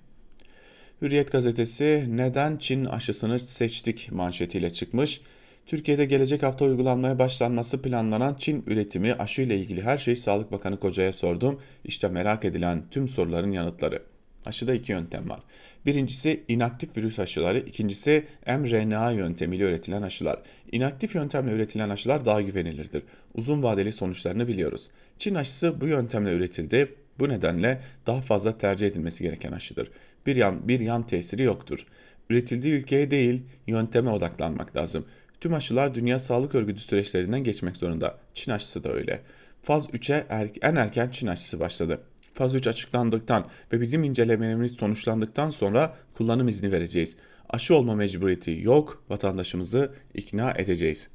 Hürriyet 1.01 1.31
gazetesi 1.31 2.05
neden 2.09 2.57
Çin 2.57 2.85
aşısını 2.85 3.39
seçtik 3.39 4.11
manşetiyle 4.11 4.69
çıkmış. 4.69 5.21
Türkiye'de 5.65 6.05
gelecek 6.05 6.43
hafta 6.43 6.65
uygulanmaya 6.65 7.19
başlanması 7.19 7.81
planlanan 7.81 8.35
Çin 8.35 8.63
üretimi 8.67 9.13
aşı 9.13 9.41
ile 9.41 9.57
ilgili 9.57 9.81
her 9.81 9.97
şeyi 9.97 10.17
Sağlık 10.17 10.51
Bakanı 10.51 10.79
Koca'ya 10.79 11.13
sordum. 11.13 11.61
İşte 11.83 12.07
merak 12.07 12.45
edilen 12.45 12.83
tüm 12.91 13.07
soruların 13.07 13.51
yanıtları. 13.51 14.03
Aşıda 14.47 14.73
iki 14.73 14.91
yöntem 14.91 15.29
var. 15.29 15.39
Birincisi 15.85 16.43
inaktif 16.47 16.97
virüs 16.97 17.19
aşıları, 17.19 17.59
ikincisi 17.59 18.25
mRNA 18.47 19.11
yöntemiyle 19.11 19.63
üretilen 19.63 20.01
aşılar. 20.01 20.41
İnaktif 20.71 21.15
yöntemle 21.15 21.51
üretilen 21.51 21.89
aşılar 21.89 22.25
daha 22.25 22.41
güvenilirdir. 22.41 23.03
Uzun 23.33 23.63
vadeli 23.63 23.91
sonuçlarını 23.91 24.47
biliyoruz. 24.47 24.89
Çin 25.17 25.35
aşısı 25.35 25.81
bu 25.81 25.87
yöntemle 25.87 26.33
üretildi. 26.33 26.95
Bu 27.19 27.29
nedenle 27.29 27.81
daha 28.05 28.21
fazla 28.21 28.57
tercih 28.57 28.87
edilmesi 28.87 29.23
gereken 29.23 29.51
aşıdır. 29.51 29.91
Bir 30.25 30.35
yan, 30.35 30.67
bir 30.67 30.79
yan 30.79 31.05
tesiri 31.05 31.43
yoktur. 31.43 31.87
Üretildiği 32.29 32.73
ülkeye 32.73 33.11
değil, 33.11 33.41
yönteme 33.67 34.09
odaklanmak 34.09 34.75
lazım. 34.75 35.05
Tüm 35.41 35.53
aşılar 35.53 35.95
Dünya 35.95 36.19
Sağlık 36.19 36.55
Örgütü 36.55 36.81
süreçlerinden 36.81 37.43
geçmek 37.43 37.77
zorunda. 37.77 38.17
Çin 38.33 38.51
aşısı 38.51 38.83
da 38.83 38.93
öyle. 38.93 39.21
Faz 39.61 39.87
3'e 39.87 40.25
er, 40.29 40.49
en 40.61 40.75
erken 40.75 41.09
Çin 41.09 41.27
aşısı 41.27 41.59
başladı. 41.59 42.01
Faz 42.37 42.55
3 42.55 42.67
açıklandıktan 42.67 43.47
ve 43.73 43.81
bizim 43.81 44.03
incelemelerimiz 44.03 44.71
sonuçlandıktan 44.71 45.49
sonra 45.49 45.95
kullanım 46.13 46.47
izni 46.47 46.71
vereceğiz. 46.71 47.15
Aşı 47.49 47.75
olma 47.75 47.95
mecburiyeti 47.95 48.59
yok, 48.61 49.03
vatandaşımızı 49.09 49.91
ikna 50.13 50.51
edeceğiz. 50.51 51.07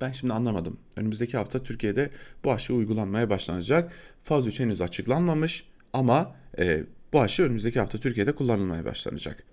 Ben 0.00 0.12
şimdi 0.12 0.32
anlamadım. 0.32 0.78
Önümüzdeki 0.96 1.36
hafta 1.36 1.58
Türkiye'de 1.58 2.10
bu 2.44 2.52
aşı 2.52 2.74
uygulanmaya 2.74 3.30
başlanacak. 3.30 3.92
Faz 4.22 4.46
3 4.46 4.60
henüz 4.60 4.80
açıklanmamış 4.80 5.64
ama 5.92 6.36
e, 6.58 6.84
bu 7.12 7.20
aşı 7.20 7.42
önümüzdeki 7.42 7.78
hafta 7.80 7.98
Türkiye'de 7.98 8.34
kullanılmaya 8.34 8.84
başlanacak. 8.84 9.44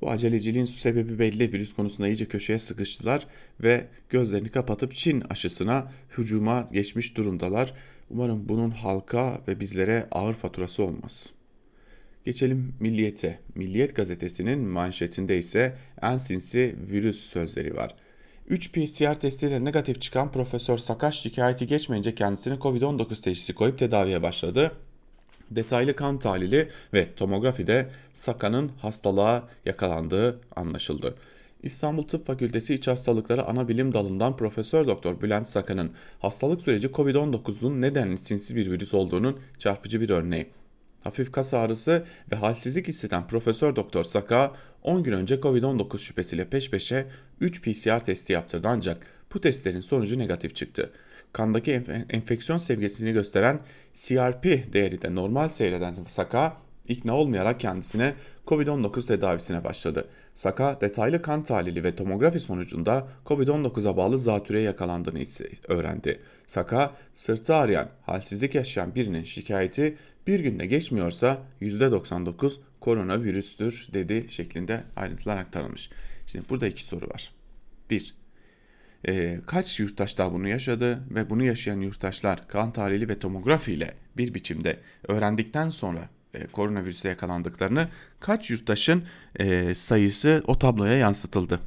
Bu 0.00 0.10
aceleciliğin 0.10 0.64
sebebi 0.64 1.18
belli. 1.18 1.52
Virüs 1.52 1.72
konusunda 1.72 2.08
iyice 2.08 2.26
köşeye 2.26 2.58
sıkıştılar 2.58 3.26
ve 3.62 3.86
gözlerini 4.08 4.48
kapatıp 4.48 4.94
Çin 4.94 5.22
aşısına 5.30 5.92
hücuma 6.18 6.68
geçmiş 6.72 7.16
durumdalar. 7.16 7.74
Umarım 8.10 8.48
bunun 8.48 8.70
halka 8.70 9.40
ve 9.48 9.60
bizlere 9.60 10.08
ağır 10.10 10.34
faturası 10.34 10.82
olmaz. 10.82 11.32
Geçelim 12.24 12.74
Milliyet'e. 12.80 13.38
Milliyet 13.54 13.96
gazetesinin 13.96 14.58
manşetinde 14.58 15.38
ise 15.38 15.76
en 16.02 16.18
sinsi 16.18 16.76
virüs 16.90 17.20
sözleri 17.20 17.76
var. 17.76 17.94
3 18.48 18.72
PCR 18.72 19.14
testiyle 19.14 19.64
negatif 19.64 20.00
çıkan 20.02 20.32
Profesör 20.32 20.78
Sakaş 20.78 21.20
şikayeti 21.20 21.66
geçmeyince 21.66 22.14
kendisine 22.14 22.54
Covid-19 22.54 23.22
teşhisi 23.22 23.54
koyup 23.54 23.78
tedaviye 23.78 24.22
başladı. 24.22 24.72
Detaylı 25.50 25.96
kan 25.96 26.18
tahlili 26.18 26.68
ve 26.94 27.14
tomografide 27.14 27.90
Saka'nın 28.12 28.68
hastalığa 28.68 29.48
yakalandığı 29.66 30.40
anlaşıldı. 30.56 31.14
İstanbul 31.62 32.02
Tıp 32.02 32.26
Fakültesi 32.26 32.74
İç 32.74 32.88
Hastalıkları 32.88 33.44
Ana 33.44 33.68
Bilim 33.68 33.94
Dalı'ndan 33.94 34.36
Profesör 34.36 34.86
Doktor 34.86 35.20
Bülent 35.20 35.46
Saka'nın 35.46 35.92
hastalık 36.18 36.62
süreci 36.62 36.88
COVID-19'un 36.88 37.80
nedenli 37.80 38.18
sinsi 38.18 38.56
bir 38.56 38.70
virüs 38.70 38.94
olduğunun 38.94 39.40
çarpıcı 39.58 40.00
bir 40.00 40.10
örneği. 40.10 40.50
Hafif 41.04 41.32
kas 41.32 41.54
ağrısı 41.54 42.04
ve 42.32 42.36
halsizlik 42.36 42.88
hisseden 42.88 43.26
Profesör 43.26 43.76
Doktor 43.76 44.04
Saka 44.04 44.52
10 44.82 45.02
gün 45.02 45.12
önce 45.12 45.34
COVID-19 45.34 45.98
şüphesiyle 45.98 46.48
peş 46.48 46.70
peşe 46.70 47.06
3 47.40 47.62
PCR 47.62 48.04
testi 48.04 48.32
yaptırdı 48.32 48.68
ancak 48.68 49.06
bu 49.34 49.40
testlerin 49.40 49.80
sonucu 49.80 50.18
negatif 50.18 50.56
çıktı. 50.56 50.92
Kandaki 51.32 51.72
enfeksiyon 52.10 52.58
seviyesini 52.58 53.12
gösteren 53.12 53.60
CRP 53.94 54.44
değeri 54.72 55.02
de 55.02 55.14
normal 55.14 55.48
seyreden 55.48 55.94
Saka 55.94 56.56
ikna 56.90 57.16
olmayarak 57.16 57.60
kendisine 57.60 58.14
COVID-19 58.46 59.06
tedavisine 59.06 59.64
başladı. 59.64 60.08
Saka 60.34 60.80
detaylı 60.80 61.22
kan 61.22 61.42
tahlili 61.42 61.84
ve 61.84 61.96
tomografi 61.96 62.40
sonucunda 62.40 63.08
COVID-19'a 63.26 63.96
bağlı 63.96 64.18
zatürreye 64.18 64.64
yakalandığını 64.64 65.20
öğrendi. 65.68 66.20
Saka, 66.46 66.94
sırtı 67.14 67.54
ağrıyan, 67.54 67.88
halsizlik 68.02 68.54
yaşayan 68.54 68.94
birinin 68.94 69.24
şikayeti 69.24 69.96
bir 70.26 70.40
günde 70.40 70.66
geçmiyorsa 70.66 71.42
%99 71.60 72.56
koronavirüstür 72.80 73.88
dedi 73.92 74.26
şeklinde 74.28 74.84
ayrıntılar 74.96 75.36
aktarılmış. 75.36 75.90
Şimdi 76.26 76.48
burada 76.48 76.66
iki 76.66 76.84
soru 76.84 77.08
var. 77.08 77.32
Bir, 77.90 78.14
e, 79.08 79.40
kaç 79.46 79.80
yurttaş 79.80 80.18
daha 80.18 80.32
bunu 80.32 80.48
yaşadı 80.48 81.02
ve 81.10 81.30
bunu 81.30 81.44
yaşayan 81.44 81.80
yurttaşlar 81.80 82.48
kan 82.48 82.72
tahlili 82.72 83.08
ve 83.08 83.18
tomografi 83.18 83.72
ile 83.72 83.94
bir 84.16 84.34
biçimde 84.34 84.76
öğrendikten 85.08 85.68
sonra 85.68 86.08
e, 86.34 86.46
koronavirüse 86.46 87.08
yakalandıklarını 87.08 87.88
kaç 88.20 88.50
yurttaşın 88.50 89.04
e, 89.38 89.74
sayısı 89.74 90.42
o 90.46 90.58
tabloya 90.58 90.96
yansıtıldı. 90.96 91.60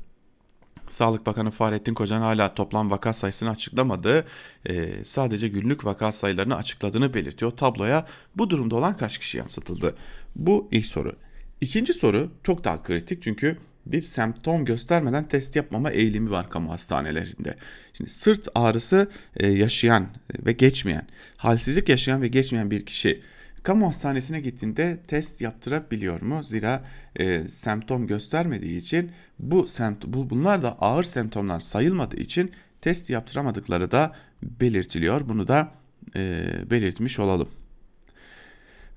Sağlık 0.89 1.25
Bakanı 1.25 1.51
Fahrettin 1.51 1.93
Kocan 1.93 2.21
hala 2.21 2.53
toplam 2.53 2.91
vaka 2.91 3.13
sayısını 3.13 3.49
açıklamadı. 3.49 4.25
E, 4.69 4.89
sadece 5.03 5.47
günlük 5.47 5.85
vaka 5.85 6.11
sayılarını 6.11 6.55
açıkladığını 6.55 7.13
belirtiyor. 7.13 7.51
Tabloya 7.51 8.07
bu 8.35 8.49
durumda 8.49 8.75
olan 8.75 8.97
kaç 8.97 9.17
kişi 9.17 9.37
yansıtıldı? 9.37 9.95
Bu 10.35 10.67
ilk 10.71 10.85
soru. 10.85 11.15
İkinci 11.61 11.93
soru 11.93 12.31
çok 12.43 12.63
daha 12.63 12.83
kritik 12.83 13.23
çünkü 13.23 13.57
bir 13.85 14.01
semptom 14.01 14.65
göstermeden 14.65 15.27
test 15.27 15.55
yapmama 15.55 15.91
eğilimi 15.91 16.31
var 16.31 16.49
kamu 16.49 16.71
hastanelerinde. 16.71 17.55
Şimdi 17.93 18.09
sırt 18.09 18.47
ağrısı 18.55 19.11
e, 19.37 19.47
yaşayan 19.47 20.07
ve 20.45 20.51
geçmeyen, 20.51 21.07
halsizlik 21.37 21.89
yaşayan 21.89 22.21
ve 22.21 22.27
geçmeyen 22.27 22.71
bir 22.71 22.85
kişi 22.85 23.21
kamu 23.63 23.87
hastanesine 23.87 24.39
gittiğinde 24.39 24.99
test 25.07 25.41
yaptırabiliyor 25.41 26.21
mu? 26.21 26.43
Zira 26.43 26.83
e, 27.19 27.47
semptom 27.47 28.07
göstermediği 28.07 28.77
için 28.77 29.11
bu, 29.39 29.67
semt 29.67 30.05
bu 30.07 30.29
bunlar 30.29 30.61
da 30.61 30.77
ağır 30.79 31.03
semptomlar 31.03 31.59
sayılmadığı 31.59 32.17
için 32.17 32.51
test 32.81 33.09
yaptıramadıkları 33.09 33.91
da 33.91 34.15
belirtiliyor. 34.43 35.29
Bunu 35.29 35.47
da 35.47 35.71
e, 36.15 36.45
belirtmiş 36.69 37.19
olalım. 37.19 37.49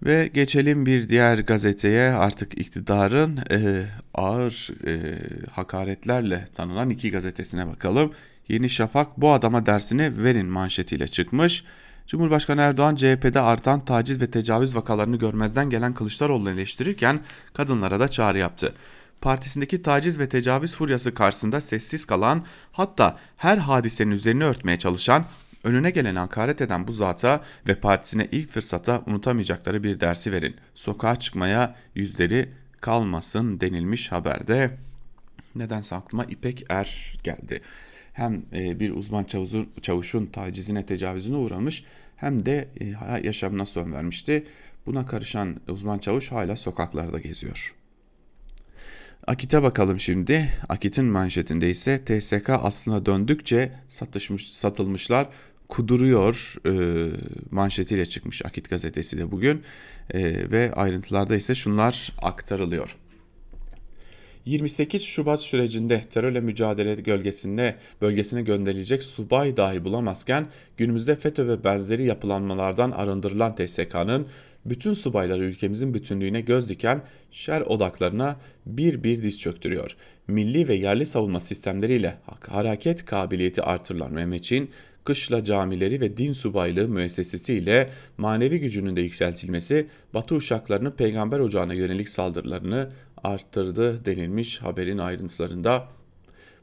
Ve 0.02 0.30
geçelim 0.34 0.86
bir 0.86 1.08
diğer 1.08 1.38
gazeteye 1.38 2.10
artık 2.10 2.58
iktidarın 2.58 3.38
e, 3.50 3.86
ağır 4.14 4.70
e, 4.86 5.18
hakaretlerle 5.50 6.44
tanınan 6.54 6.90
iki 6.90 7.10
gazetesine 7.10 7.66
bakalım. 7.66 8.12
Yeni 8.48 8.70
Şafak 8.70 9.20
bu 9.20 9.32
adama 9.32 9.66
dersini 9.66 10.22
verin 10.22 10.46
manşetiyle 10.46 11.08
çıkmış. 11.08 11.64
Cumhurbaşkanı 12.06 12.60
Erdoğan 12.60 12.94
CHP'de 12.94 13.40
artan 13.40 13.84
taciz 13.84 14.20
ve 14.20 14.30
tecavüz 14.30 14.76
vakalarını 14.76 15.16
görmezden 15.16 15.70
gelen 15.70 15.94
Kılıçdaroğlu'nu 15.94 16.50
eleştirirken 16.50 17.20
kadınlara 17.54 18.00
da 18.00 18.08
çağrı 18.08 18.38
yaptı. 18.38 18.74
Partisindeki 19.20 19.82
taciz 19.82 20.18
ve 20.18 20.28
tecavüz 20.28 20.74
furyası 20.74 21.14
karşısında 21.14 21.60
sessiz 21.60 22.04
kalan 22.04 22.44
hatta 22.72 23.18
her 23.36 23.58
hadisenin 23.58 24.10
üzerine 24.10 24.44
örtmeye 24.44 24.78
çalışan 24.78 25.24
önüne 25.64 25.90
gelen 25.90 26.16
hakaret 26.16 26.60
eden 26.60 26.88
bu 26.88 26.92
zata 26.92 27.40
ve 27.68 27.74
partisine 27.74 28.28
ilk 28.32 28.50
fırsata 28.50 29.02
unutamayacakları 29.06 29.84
bir 29.84 30.00
dersi 30.00 30.32
verin. 30.32 30.56
Sokağa 30.74 31.16
çıkmaya 31.16 31.76
yüzleri 31.94 32.52
kalmasın 32.80 33.60
denilmiş 33.60 34.12
haberde. 34.12 34.78
Nedense 35.54 35.94
aklıma 35.94 36.24
İpek 36.24 36.64
Er 36.68 37.18
geldi 37.24 37.62
hem 38.16 38.42
e, 38.52 38.80
bir 38.80 38.90
uzman 38.90 39.24
çavuzun, 39.24 39.68
çavuşun 39.82 40.26
tacizine 40.26 40.86
tecavüzüne 40.86 41.36
uğramış 41.36 41.84
hem 42.16 42.46
de 42.46 42.68
e, 42.80 42.92
yaşamına 43.26 43.66
son 43.66 43.92
vermişti. 43.92 44.44
Buna 44.86 45.06
karışan 45.06 45.60
uzman 45.68 45.98
çavuş 45.98 46.32
hala 46.32 46.56
sokaklarda 46.56 47.18
geziyor. 47.18 47.74
Akit'e 49.26 49.62
bakalım 49.62 50.00
şimdi. 50.00 50.48
Akit'in 50.68 51.04
manşetinde 51.04 51.70
ise 51.70 52.04
TSK 52.04 52.50
aslına 52.50 53.06
döndükçe 53.06 53.72
satışmış, 53.88 54.52
satılmışlar 54.52 55.28
kuduruyor 55.68 56.54
e, 56.66 56.72
manşetiyle 57.50 58.06
çıkmış 58.06 58.44
Akit 58.44 58.70
gazetesi 58.70 59.18
de 59.18 59.32
bugün 59.32 59.62
e, 60.10 60.50
ve 60.50 60.72
ayrıntılarda 60.72 61.36
ise 61.36 61.54
şunlar 61.54 62.12
aktarılıyor. 62.22 62.96
28 64.46 65.02
Şubat 65.02 65.40
sürecinde 65.40 66.00
terörle 66.10 66.40
mücadele 66.40 66.94
gölgesine, 66.94 67.76
bölgesine 68.00 68.42
gönderilecek 68.42 69.02
subay 69.02 69.56
dahi 69.56 69.84
bulamazken 69.84 70.46
günümüzde 70.76 71.16
FETÖ 71.16 71.48
ve 71.48 71.64
benzeri 71.64 72.04
yapılanmalardan 72.04 72.90
arındırılan 72.90 73.54
TSK'nın 73.54 74.26
bütün 74.64 74.92
subayları 74.92 75.44
ülkemizin 75.44 75.94
bütünlüğüne 75.94 76.40
göz 76.40 76.68
diken 76.68 77.02
şer 77.30 77.60
odaklarına 77.60 78.36
bir 78.66 79.02
bir 79.02 79.22
diz 79.22 79.40
çöktürüyor. 79.40 79.96
Milli 80.28 80.68
ve 80.68 80.74
yerli 80.74 81.06
savunma 81.06 81.40
sistemleriyle 81.40 82.18
hareket 82.48 83.04
kabiliyeti 83.04 83.62
artırılan 83.62 84.12
Mehmetçiğin 84.12 84.70
kışla 85.06 85.44
camileri 85.44 86.00
ve 86.00 86.16
din 86.16 86.32
subaylığı 86.32 86.88
müessesesiyle 86.88 87.90
manevi 88.18 88.60
gücünün 88.60 88.96
de 88.96 89.00
yükseltilmesi 89.00 89.86
Batı 90.14 90.34
uşaklarının 90.34 90.90
peygamber 90.90 91.40
ocağına 91.40 91.74
yönelik 91.74 92.08
saldırılarını 92.08 92.90
arttırdı 93.24 94.04
denilmiş 94.04 94.62
haberin 94.62 94.98
ayrıntılarında. 94.98 95.88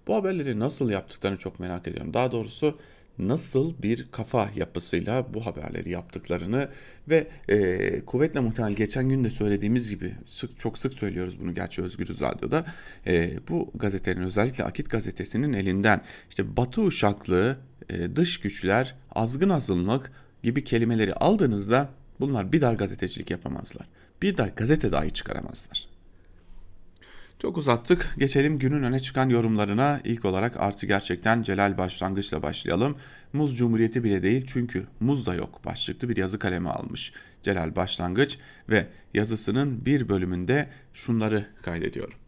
Bu 0.08 0.16
haberleri 0.16 0.60
nasıl 0.60 0.90
yaptıklarını 0.90 1.38
çok 1.38 1.60
merak 1.60 1.88
ediyorum. 1.88 2.14
Daha 2.14 2.32
doğrusu 2.32 2.78
nasıl 3.20 3.74
bir 3.84 4.08
kafa 4.12 4.50
yapısıyla 4.56 5.34
bu 5.34 5.46
haberleri 5.46 5.90
yaptıklarını 5.90 6.70
ve 7.10 7.28
e, 7.50 8.06
kuvvetle 8.06 8.40
muhtemel 8.40 8.74
geçen 8.74 9.10
gün 9.10 9.24
de 9.24 9.30
söylediğimiz 9.30 9.90
gibi 9.90 10.14
sık, 10.26 10.60
çok 10.60 10.78
sık 10.78 10.94
söylüyoruz 10.94 11.40
bunu 11.40 11.56
gerçi 11.56 11.82
Özgürüz 11.82 12.22
Radyo'da 12.22 12.66
e, 13.08 13.34
bu 13.50 13.72
gazetenin 13.76 14.22
özellikle 14.22 14.64
Akit 14.64 14.90
gazetesinin 14.90 15.54
elinden 15.54 16.02
işte 16.30 16.58
Batı 16.58 16.82
uşaklığı, 16.82 17.58
dış 18.16 18.40
güçler, 18.40 18.96
azgın 19.12 19.50
azınlık 19.50 20.12
gibi 20.44 20.64
kelimeleri 20.64 21.14
aldığınızda 21.14 21.90
bunlar 22.20 22.52
bir 22.52 22.62
daha 22.62 22.74
gazetecilik 22.74 23.32
yapamazlar. 23.32 23.88
Bir 24.22 24.38
daha 24.38 24.48
gazete 24.48 24.92
dahi 24.92 25.12
çıkaramazlar. 25.12 25.94
Çok 27.40 27.58
uzattık. 27.58 28.16
Geçelim 28.18 28.60
günün 28.60 28.84
öne 28.84 29.00
çıkan 29.00 29.30
yorumlarına. 29.30 30.02
İlk 30.04 30.26
olarak 30.26 30.58
artı 30.58 30.88
gerçekten 30.88 31.44
Celal 31.44 31.78
Başlangıç'la 31.78 32.44
başlayalım. 32.44 32.98
Muz 33.34 33.58
Cumhuriyeti 33.58 34.04
bile 34.04 34.24
değil 34.24 34.44
çünkü 34.48 34.84
muz 35.00 35.26
da 35.26 35.36
yok 35.36 35.66
başlıklı 35.66 36.10
bir 36.10 36.18
yazı 36.18 36.40
kalemi 36.40 36.70
almış 36.70 37.14
Celal 37.42 37.76
Başlangıç 37.76 38.38
ve 38.70 38.88
yazısının 39.14 39.86
bir 39.86 40.10
bölümünde 40.10 40.70
şunları 40.94 41.46
kaydediyor. 41.62 42.23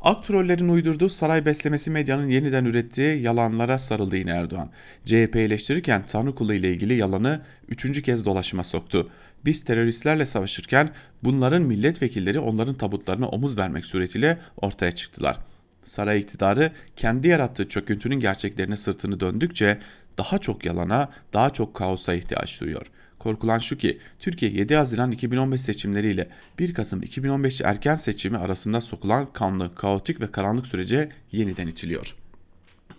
Aktrollerin 0.00 0.68
uydurduğu 0.68 1.08
saray 1.08 1.44
beslemesi 1.44 1.90
medyanın 1.90 2.28
yeniden 2.28 2.64
ürettiği 2.64 3.22
yalanlara 3.22 3.78
sarıldı 3.78 4.16
yine 4.16 4.30
Erdoğan. 4.30 4.70
CHP 5.04 5.36
eleştirirken 5.36 6.06
Tanrı 6.06 6.34
kulu 6.34 6.54
ile 6.54 6.70
ilgili 6.70 6.94
yalanı 6.94 7.40
üçüncü 7.68 8.02
kez 8.02 8.24
dolaşıma 8.24 8.64
soktu. 8.64 9.10
Biz 9.44 9.64
teröristlerle 9.64 10.26
savaşırken 10.26 10.90
bunların 11.24 11.62
milletvekilleri 11.62 12.38
onların 12.38 12.74
tabutlarına 12.74 13.28
omuz 13.28 13.58
vermek 13.58 13.84
suretiyle 13.84 14.38
ortaya 14.56 14.92
çıktılar. 14.92 15.36
Saray 15.84 16.20
iktidarı 16.20 16.72
kendi 16.96 17.28
yarattığı 17.28 17.68
çöküntünün 17.68 18.20
gerçeklerine 18.20 18.76
sırtını 18.76 19.20
döndükçe 19.20 19.78
daha 20.18 20.38
çok 20.38 20.64
yalana, 20.64 21.08
daha 21.32 21.50
çok 21.50 21.74
kaosa 21.74 22.14
ihtiyaç 22.14 22.60
duyuyor. 22.60 22.86
Korkulan 23.18 23.58
şu 23.58 23.76
ki 23.76 23.98
Türkiye 24.18 24.52
7 24.52 24.74
Haziran 24.74 25.10
2015 25.10 25.60
seçimleriyle 25.60 26.28
1 26.58 26.74
Kasım 26.74 27.02
2015 27.02 27.60
erken 27.60 27.94
seçimi 27.94 28.38
arasında 28.38 28.80
sokulan 28.80 29.32
kanlı, 29.32 29.74
kaotik 29.74 30.20
ve 30.20 30.30
karanlık 30.30 30.66
sürece 30.66 31.08
yeniden 31.32 31.66
itiliyor.'' 31.66 32.25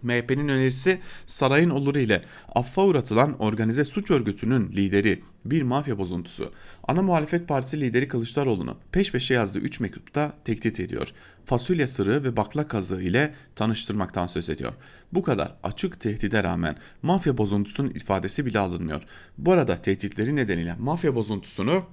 MHP'nin 0.03 0.47
önerisi 0.47 0.99
sarayın 1.25 1.69
oluru 1.69 1.99
ile 1.99 2.23
affa 2.55 2.85
uğratılan 2.85 3.39
organize 3.39 3.85
suç 3.85 4.11
örgütünün 4.11 4.71
lideri 4.71 5.23
bir 5.45 5.61
mafya 5.61 5.97
bozuntusu. 5.97 6.51
Ana 6.87 7.01
muhalefet 7.01 7.47
partisi 7.47 7.81
lideri 7.81 8.07
Kılıçdaroğlu'nu 8.07 8.77
peş 8.91 9.11
peşe 9.11 9.33
yazdığı 9.33 9.59
3 9.59 9.79
mektupta 9.79 10.33
tehdit 10.45 10.79
ediyor. 10.79 11.11
Fasulye 11.45 11.87
sırığı 11.87 12.23
ve 12.23 12.37
bakla 12.37 12.67
kazığı 12.67 13.01
ile 13.01 13.33
tanıştırmaktan 13.55 14.27
söz 14.27 14.49
ediyor. 14.49 14.73
Bu 15.13 15.23
kadar 15.23 15.55
açık 15.63 15.99
tehdide 15.99 16.43
rağmen 16.43 16.75
mafya 17.01 17.37
bozuntusunun 17.37 17.89
ifadesi 17.89 18.45
bile 18.45 18.59
alınmıyor. 18.59 19.03
Bu 19.37 19.51
arada 19.51 19.81
tehditleri 19.81 20.35
nedeniyle 20.35 20.75
mafya 20.79 21.15
bozuntusunu 21.15 21.83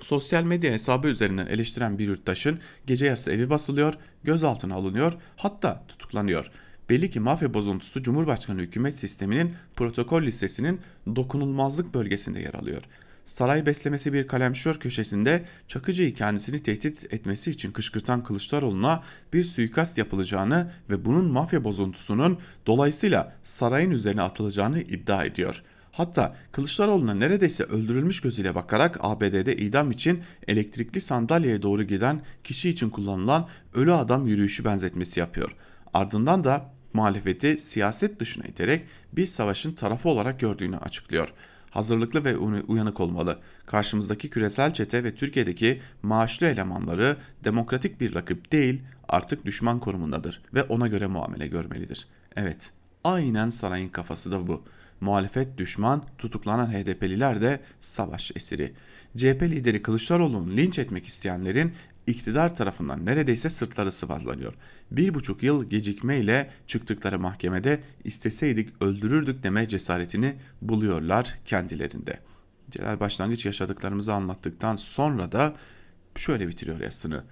Sosyal 0.00 0.42
medya 0.42 0.72
hesabı 0.72 1.08
üzerinden 1.08 1.46
eleştiren 1.46 1.98
bir 1.98 2.08
yurttaşın 2.08 2.60
gece 2.86 3.06
yarısı 3.06 3.32
evi 3.32 3.50
basılıyor, 3.50 3.94
gözaltına 4.24 4.74
alınıyor, 4.74 5.12
hatta 5.36 5.84
tutuklanıyor. 5.88 6.50
Belli 6.90 7.10
ki 7.10 7.20
mafya 7.20 7.54
bozuntusu 7.54 8.02
Cumhurbaşkanı 8.02 8.60
hükümet 8.60 8.96
sisteminin 8.96 9.54
protokol 9.76 10.22
listesinin 10.22 10.80
dokunulmazlık 11.16 11.94
bölgesinde 11.94 12.40
yer 12.40 12.54
alıyor. 12.54 12.82
Saray 13.24 13.66
beslemesi 13.66 14.12
bir 14.12 14.26
kalemşör 14.26 14.74
köşesinde 14.74 15.44
Çakıcı'yı 15.68 16.14
kendisini 16.14 16.58
tehdit 16.58 17.14
etmesi 17.14 17.50
için 17.50 17.72
kışkırtan 17.72 18.22
Kılıçdaroğlu'na 18.22 19.02
bir 19.32 19.44
suikast 19.44 19.98
yapılacağını 19.98 20.72
ve 20.90 21.04
bunun 21.04 21.24
mafya 21.24 21.64
bozuntusunun 21.64 22.38
dolayısıyla 22.66 23.36
sarayın 23.42 23.90
üzerine 23.90 24.22
atılacağını 24.22 24.80
iddia 24.80 25.24
ediyor. 25.24 25.62
Hatta 25.92 26.36
Kılıçdaroğlu'na 26.52 27.14
neredeyse 27.14 27.64
öldürülmüş 27.64 28.20
gözüyle 28.20 28.54
bakarak 28.54 28.96
ABD'de 29.00 29.56
idam 29.56 29.90
için 29.90 30.22
elektrikli 30.48 31.00
sandalyeye 31.00 31.62
doğru 31.62 31.82
giden 31.82 32.22
kişi 32.44 32.70
için 32.70 32.90
kullanılan 32.90 33.48
ölü 33.74 33.92
adam 33.92 34.26
yürüyüşü 34.26 34.64
benzetmesi 34.64 35.20
yapıyor. 35.20 35.56
Ardından 35.94 36.44
da 36.44 36.79
muhalefeti 36.92 37.58
siyaset 37.58 38.20
dışına 38.20 38.44
iterek 38.44 38.84
bir 39.12 39.26
savaşın 39.26 39.72
tarafı 39.72 40.08
olarak 40.08 40.40
gördüğünü 40.40 40.76
açıklıyor. 40.76 41.32
Hazırlıklı 41.70 42.24
ve 42.24 42.36
uyanık 42.68 43.00
olmalı. 43.00 43.38
Karşımızdaki 43.66 44.30
küresel 44.30 44.72
çete 44.72 45.04
ve 45.04 45.14
Türkiye'deki 45.14 45.80
maaşlı 46.02 46.46
elemanları 46.46 47.16
demokratik 47.44 48.00
bir 48.00 48.14
rakip 48.14 48.52
değil 48.52 48.82
artık 49.08 49.44
düşman 49.44 49.80
konumundadır 49.80 50.42
ve 50.54 50.62
ona 50.62 50.88
göre 50.88 51.06
muamele 51.06 51.46
görmelidir. 51.46 52.06
Evet, 52.36 52.72
aynen 53.04 53.48
sarayın 53.48 53.88
kafası 53.88 54.32
da 54.32 54.46
bu. 54.46 54.64
Muhalefet 55.00 55.58
düşman, 55.58 56.04
tutuklanan 56.18 56.72
HDP'liler 56.72 57.42
de 57.42 57.60
savaş 57.80 58.32
esiri. 58.36 58.72
CHP 59.16 59.42
lideri 59.42 59.82
Kılıçdaroğlu'nu 59.82 60.56
linç 60.56 60.78
etmek 60.78 61.06
isteyenlerin 61.06 61.72
iktidar 62.06 62.54
tarafından 62.54 63.06
neredeyse 63.06 63.50
sırtları 63.50 63.92
sıvazlanıyor. 63.92 64.54
Bir 64.90 65.14
buçuk 65.14 65.42
yıl 65.42 65.64
gecikmeyle 65.64 66.50
çıktıkları 66.66 67.18
mahkemede 67.18 67.82
isteseydik 68.04 68.82
öldürürdük 68.82 69.42
deme 69.42 69.68
cesaretini 69.68 70.36
buluyorlar 70.62 71.38
kendilerinde. 71.44 72.20
Celal 72.70 73.00
Başlangıç 73.00 73.46
yaşadıklarımızı 73.46 74.12
anlattıktan 74.12 74.76
sonra 74.76 75.32
da 75.32 75.54
şöyle 76.16 76.48
bitiriyor 76.48 76.80
yazısını. 76.80 77.24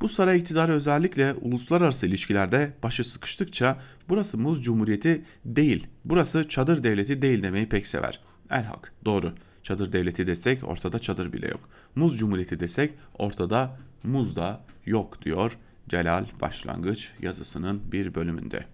Bu 0.00 0.08
saray 0.08 0.38
iktidarı 0.38 0.72
özellikle 0.72 1.34
uluslararası 1.34 2.06
ilişkilerde 2.06 2.72
başı 2.82 3.04
sıkıştıkça 3.04 3.78
burası 4.08 4.38
muz 4.38 4.62
cumhuriyeti 4.62 5.24
değil, 5.44 5.86
burası 6.04 6.48
çadır 6.48 6.84
devleti 6.84 7.22
değil 7.22 7.42
demeyi 7.42 7.68
pek 7.68 7.86
sever. 7.86 8.20
Elhak 8.50 8.92
doğru. 9.04 9.32
Çadır 9.62 9.92
devleti 9.92 10.26
desek 10.26 10.68
ortada 10.68 10.98
çadır 10.98 11.32
bile 11.32 11.48
yok. 11.48 11.68
Muz 11.94 12.18
cumhuriyeti 12.18 12.60
desek 12.60 12.94
ortada 13.18 13.76
muz 14.04 14.36
da 14.36 14.60
yok 14.86 15.22
diyor 15.22 15.58
Celal 15.88 16.26
Başlangıç 16.40 17.12
yazısının 17.20 17.92
bir 17.92 18.14
bölümünde. 18.14 18.64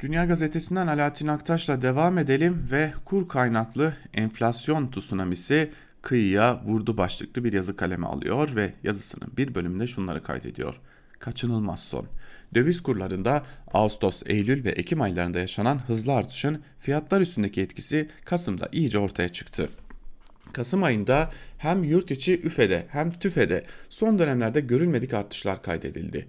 Dünya 0.00 0.24
Gazetesi'nden 0.24 0.86
Alaaddin 0.86 1.26
Aktaş'la 1.26 1.82
devam 1.82 2.18
edelim 2.18 2.68
ve 2.70 2.92
kur 3.04 3.28
kaynaklı 3.28 3.96
enflasyon 4.14 4.88
tsunamisi 4.88 5.70
kıyıya 6.02 6.62
vurdu 6.64 6.96
başlıklı 6.96 7.44
bir 7.44 7.52
yazı 7.52 7.76
kaleme 7.76 8.06
alıyor 8.06 8.56
ve 8.56 8.72
yazısının 8.82 9.32
bir 9.36 9.54
bölümünde 9.54 9.86
şunları 9.86 10.22
kaydediyor. 10.22 10.80
Kaçınılmaz 11.18 11.84
son. 11.84 12.06
Döviz 12.54 12.82
kurlarında 12.82 13.42
Ağustos, 13.74 14.22
Eylül 14.26 14.64
ve 14.64 14.70
Ekim 14.70 15.00
aylarında 15.00 15.38
yaşanan 15.38 15.78
hızlı 15.78 16.12
artışın 16.12 16.62
fiyatlar 16.80 17.20
üstündeki 17.20 17.62
etkisi 17.62 18.08
Kasım'da 18.24 18.68
iyice 18.72 18.98
ortaya 18.98 19.28
çıktı. 19.28 19.68
Kasım 20.56 20.82
ayında 20.82 21.30
hem 21.58 21.84
yurt 21.84 22.10
içi 22.10 22.40
üfede 22.40 22.86
hem 22.88 23.12
tüfede 23.12 23.64
son 23.88 24.18
dönemlerde 24.18 24.60
görülmedik 24.60 25.14
artışlar 25.14 25.62
kaydedildi. 25.62 26.28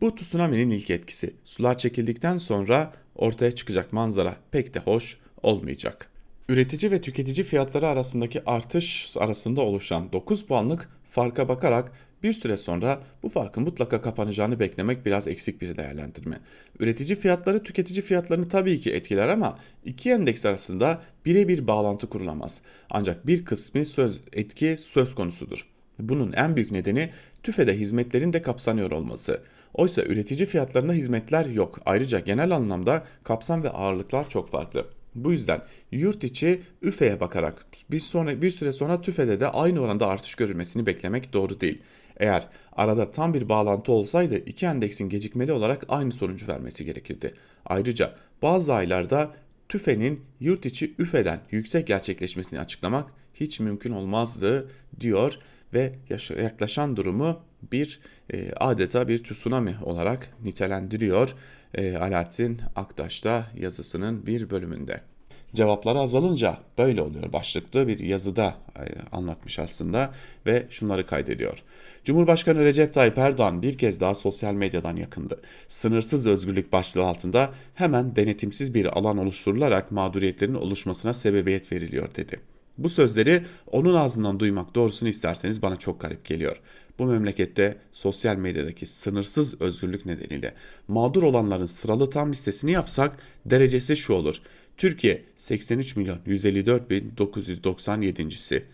Bu 0.00 0.14
tsunami'nin 0.14 0.70
ilk 0.70 0.90
etkisi. 0.90 1.34
Sular 1.44 1.78
çekildikten 1.78 2.38
sonra 2.38 2.92
ortaya 3.14 3.50
çıkacak 3.50 3.92
manzara 3.92 4.36
pek 4.50 4.74
de 4.74 4.78
hoş 4.78 5.18
olmayacak. 5.42 6.10
Üretici 6.48 6.92
ve 6.92 7.00
tüketici 7.00 7.44
fiyatları 7.44 7.88
arasındaki 7.88 8.44
artış 8.44 9.16
arasında 9.16 9.60
oluşan 9.60 10.12
9 10.12 10.46
puanlık 10.46 10.88
farka 11.04 11.48
bakarak 11.48 11.92
bir 12.22 12.32
süre 12.32 12.56
sonra 12.56 13.00
bu 13.22 13.28
farkın 13.28 13.62
mutlaka 13.62 14.00
kapanacağını 14.00 14.60
beklemek 14.60 15.06
biraz 15.06 15.28
eksik 15.28 15.60
bir 15.60 15.76
değerlendirme. 15.76 16.40
Üretici 16.78 17.16
fiyatları 17.16 17.62
tüketici 17.62 18.02
fiyatlarını 18.02 18.48
tabii 18.48 18.80
ki 18.80 18.92
etkiler 18.92 19.28
ama 19.28 19.58
iki 19.84 20.10
endeks 20.10 20.46
arasında 20.46 21.02
birebir 21.24 21.66
bağlantı 21.66 22.08
kurulamaz. 22.08 22.62
Ancak 22.90 23.26
bir 23.26 23.44
kısmı 23.44 23.86
söz 23.86 24.20
etki 24.32 24.76
söz 24.78 25.14
konusudur. 25.14 25.66
Bunun 25.98 26.32
en 26.32 26.56
büyük 26.56 26.70
nedeni 26.70 27.10
tüfede 27.42 27.78
hizmetlerin 27.78 28.32
de 28.32 28.42
kapsanıyor 28.42 28.90
olması. 28.90 29.42
Oysa 29.74 30.02
üretici 30.02 30.46
fiyatlarında 30.46 30.92
hizmetler 30.92 31.46
yok. 31.46 31.80
Ayrıca 31.86 32.18
genel 32.18 32.50
anlamda 32.50 33.04
kapsam 33.24 33.62
ve 33.62 33.70
ağırlıklar 33.70 34.28
çok 34.28 34.50
farklı. 34.50 34.86
Bu 35.14 35.32
yüzden 35.32 35.62
yurt 35.92 36.24
içi 36.24 36.62
üfeye 36.82 37.20
bakarak 37.20 37.66
bir 37.90 38.00
sonra 38.00 38.42
bir 38.42 38.50
süre 38.50 38.72
sonra 38.72 39.00
tüfede 39.00 39.40
de 39.40 39.48
aynı 39.48 39.80
oranda 39.80 40.06
artış 40.06 40.34
görülmesini 40.34 40.86
beklemek 40.86 41.32
doğru 41.32 41.60
değil. 41.60 41.82
Eğer 42.20 42.48
arada 42.72 43.10
tam 43.10 43.34
bir 43.34 43.48
bağlantı 43.48 43.92
olsaydı 43.92 44.36
iki 44.36 44.66
endeksin 44.66 45.08
gecikmeli 45.08 45.52
olarak 45.52 45.84
aynı 45.88 46.12
sonucu 46.12 46.48
vermesi 46.48 46.84
gerekirdi. 46.84 47.34
Ayrıca 47.66 48.14
bazı 48.42 48.74
aylarda 48.74 49.30
tüfenin 49.68 50.24
yurt 50.40 50.66
içi 50.66 50.94
üfeden 50.98 51.40
yüksek 51.50 51.86
gerçekleşmesini 51.86 52.60
açıklamak 52.60 53.10
hiç 53.34 53.60
mümkün 53.60 53.92
olmazdı 53.92 54.70
diyor 55.00 55.38
ve 55.74 55.94
yaklaşan 56.42 56.96
durumu 56.96 57.40
bir 57.72 58.00
e, 58.32 58.52
adeta 58.52 59.08
bir 59.08 59.24
tsunami 59.24 59.74
olarak 59.82 60.30
nitelendiriyor 60.44 61.34
e, 61.74 61.96
Alaaddin 61.96 62.60
Aktaş'ta 62.76 63.46
yazısının 63.56 64.26
bir 64.26 64.50
bölümünde. 64.50 65.09
Cevapları 65.54 65.98
azalınca 65.98 66.58
böyle 66.78 67.02
oluyor 67.02 67.32
başlıklı 67.32 67.88
bir 67.88 67.98
yazıda 67.98 68.54
e, 68.76 68.82
anlatmış 69.12 69.58
aslında 69.58 70.14
ve 70.46 70.66
şunları 70.70 71.06
kaydediyor. 71.06 71.58
Cumhurbaşkanı 72.04 72.64
Recep 72.64 72.94
Tayyip 72.94 73.18
Erdoğan 73.18 73.62
bir 73.62 73.78
kez 73.78 74.00
daha 74.00 74.14
sosyal 74.14 74.54
medyadan 74.54 74.96
yakındı. 74.96 75.40
Sınırsız 75.68 76.26
özgürlük 76.26 76.72
başlığı 76.72 77.04
altında 77.04 77.50
hemen 77.74 78.16
denetimsiz 78.16 78.74
bir 78.74 78.98
alan 78.98 79.18
oluşturularak 79.18 79.92
mağduriyetlerin 79.92 80.54
oluşmasına 80.54 81.14
sebebiyet 81.14 81.72
veriliyor 81.72 82.14
dedi. 82.14 82.40
Bu 82.78 82.88
sözleri 82.88 83.42
onun 83.70 83.94
ağzından 83.94 84.40
duymak 84.40 84.74
doğrusunu 84.74 85.08
isterseniz 85.08 85.62
bana 85.62 85.76
çok 85.76 86.00
garip 86.00 86.24
geliyor. 86.24 86.60
Bu 86.98 87.06
memlekette 87.06 87.76
sosyal 87.92 88.36
medyadaki 88.36 88.86
sınırsız 88.86 89.60
özgürlük 89.60 90.06
nedeniyle 90.06 90.54
mağdur 90.88 91.22
olanların 91.22 91.66
sıralı 91.66 92.10
tam 92.10 92.30
listesini 92.30 92.72
yapsak 92.72 93.16
derecesi 93.46 93.96
şu 93.96 94.12
olur. 94.12 94.40
Türkiye 94.80 95.22
83 95.36 95.96
milyon 95.96 96.18
154 96.26 96.90
bin 96.90 97.12
997.si. 97.16 98.64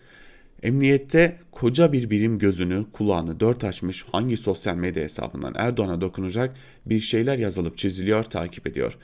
Emniyette 0.63 1.39
koca 1.51 1.93
bir 1.93 2.09
birim 2.09 2.39
gözünü, 2.39 2.85
kulağını 2.93 3.39
dört 3.39 3.63
açmış 3.63 4.05
hangi 4.11 4.37
sosyal 4.37 4.75
medya 4.75 5.03
hesabından 5.03 5.53
Erdoğan'a 5.57 6.01
dokunacak 6.01 6.55
bir 6.85 6.99
şeyler 6.99 7.37
yazılıp 7.37 7.77
çiziliyor, 7.77 8.23
takip 8.23 8.67
ediyor 8.67 8.97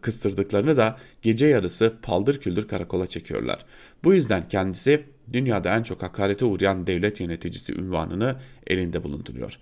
kıstırdıklarını 0.00 0.76
da 0.76 0.98
gece 1.22 1.46
yarısı 1.46 1.94
paldır 2.02 2.40
küldür 2.40 2.68
karakola 2.68 3.06
çekiyorlar. 3.06 3.64
Bu 4.04 4.14
yüzden 4.14 4.48
kendisi 4.48 5.04
dünyada 5.32 5.76
en 5.76 5.82
çok 5.82 6.02
hakarete 6.02 6.44
uğrayan 6.44 6.86
devlet 6.86 7.20
yöneticisi 7.20 7.74
ünvanını 7.74 8.36
elinde 8.66 9.04
bulunduruyor. 9.04 9.58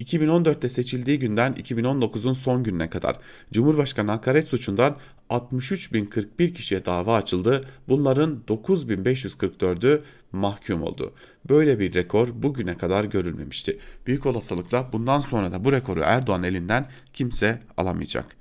2014'te 0.00 0.68
seçildiği 0.68 1.18
günden 1.18 1.52
2019'un 1.52 2.32
son 2.32 2.62
gününe 2.62 2.90
kadar 2.90 3.18
Cumhurbaşkanı 3.52 4.10
hakaret 4.10 4.48
suçundan 4.48 4.96
63.041 5.30 6.52
kişiye 6.52 6.84
dava 6.84 7.14
açıldı. 7.14 7.64
Bunların 7.88 8.42
9.544'ü 8.48 10.02
mahkum 10.32 10.82
oldu. 10.82 11.14
Böyle 11.48 11.78
bir 11.78 11.94
rekor 11.94 12.28
bugüne 12.34 12.78
kadar 12.78 13.04
görülmemişti. 13.04 13.78
Büyük 14.06 14.26
olasılıkla 14.26 14.88
bundan 14.92 15.20
sonra 15.20 15.52
da 15.52 15.64
bu 15.64 15.72
rekoru 15.72 16.00
Erdoğan 16.00 16.42
elinden 16.42 16.90
kimse 17.12 17.62
alamayacak. 17.76 18.40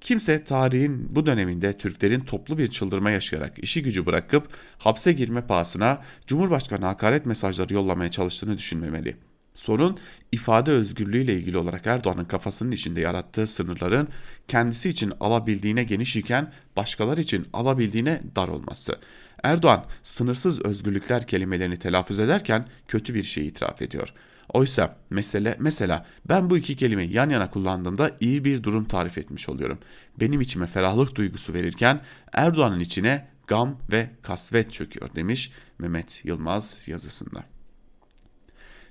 Kimse 0.00 0.44
tarihin 0.44 1.16
bu 1.16 1.26
döneminde 1.26 1.72
Türklerin 1.72 2.20
toplu 2.20 2.58
bir 2.58 2.68
çıldırma 2.68 3.10
yaşayarak 3.10 3.58
işi 3.58 3.82
gücü 3.82 4.06
bırakıp 4.06 4.48
hapse 4.78 5.12
girme 5.12 5.46
pahasına 5.46 6.02
Cumhurbaşkanı 6.26 6.84
hakaret 6.84 7.26
mesajları 7.26 7.74
yollamaya 7.74 8.10
çalıştığını 8.10 8.58
düşünmemeli. 8.58 9.16
Sorun 9.54 9.98
ifade 10.32 10.70
özgürlüğü 10.70 11.22
ile 11.22 11.34
ilgili 11.34 11.58
olarak 11.58 11.86
Erdoğan'ın 11.86 12.24
kafasının 12.24 12.70
içinde 12.70 13.00
yarattığı 13.00 13.46
sınırların 13.46 14.08
kendisi 14.48 14.88
için 14.88 15.12
alabildiğine 15.20 15.84
geniş 15.84 16.16
iken 16.16 16.52
başkalar 16.76 17.18
için 17.18 17.46
alabildiğine 17.52 18.20
dar 18.36 18.48
olması. 18.48 18.98
Erdoğan 19.42 19.84
sınırsız 20.02 20.60
özgürlükler 20.60 21.26
kelimelerini 21.26 21.78
telaffuz 21.78 22.20
ederken 22.20 22.66
kötü 22.88 23.14
bir 23.14 23.24
şey 23.24 23.46
itiraf 23.46 23.82
ediyor. 23.82 24.14
Oysa 24.52 24.96
mesele 25.10 25.56
mesela 25.58 26.06
ben 26.28 26.50
bu 26.50 26.58
iki 26.58 26.76
kelimeyi 26.76 27.12
yan 27.12 27.30
yana 27.30 27.50
kullandığımda 27.50 28.16
iyi 28.20 28.44
bir 28.44 28.62
durum 28.62 28.84
tarif 28.84 29.18
etmiş 29.18 29.48
oluyorum. 29.48 29.78
Benim 30.20 30.40
içime 30.40 30.66
ferahlık 30.66 31.14
duygusu 31.14 31.54
verirken 31.54 32.00
Erdoğan'ın 32.32 32.80
içine 32.80 33.28
gam 33.46 33.78
ve 33.92 34.10
kasvet 34.22 34.72
çöküyor 34.72 35.14
demiş 35.14 35.52
Mehmet 35.78 36.24
Yılmaz 36.24 36.88
yazısında. 36.88 37.44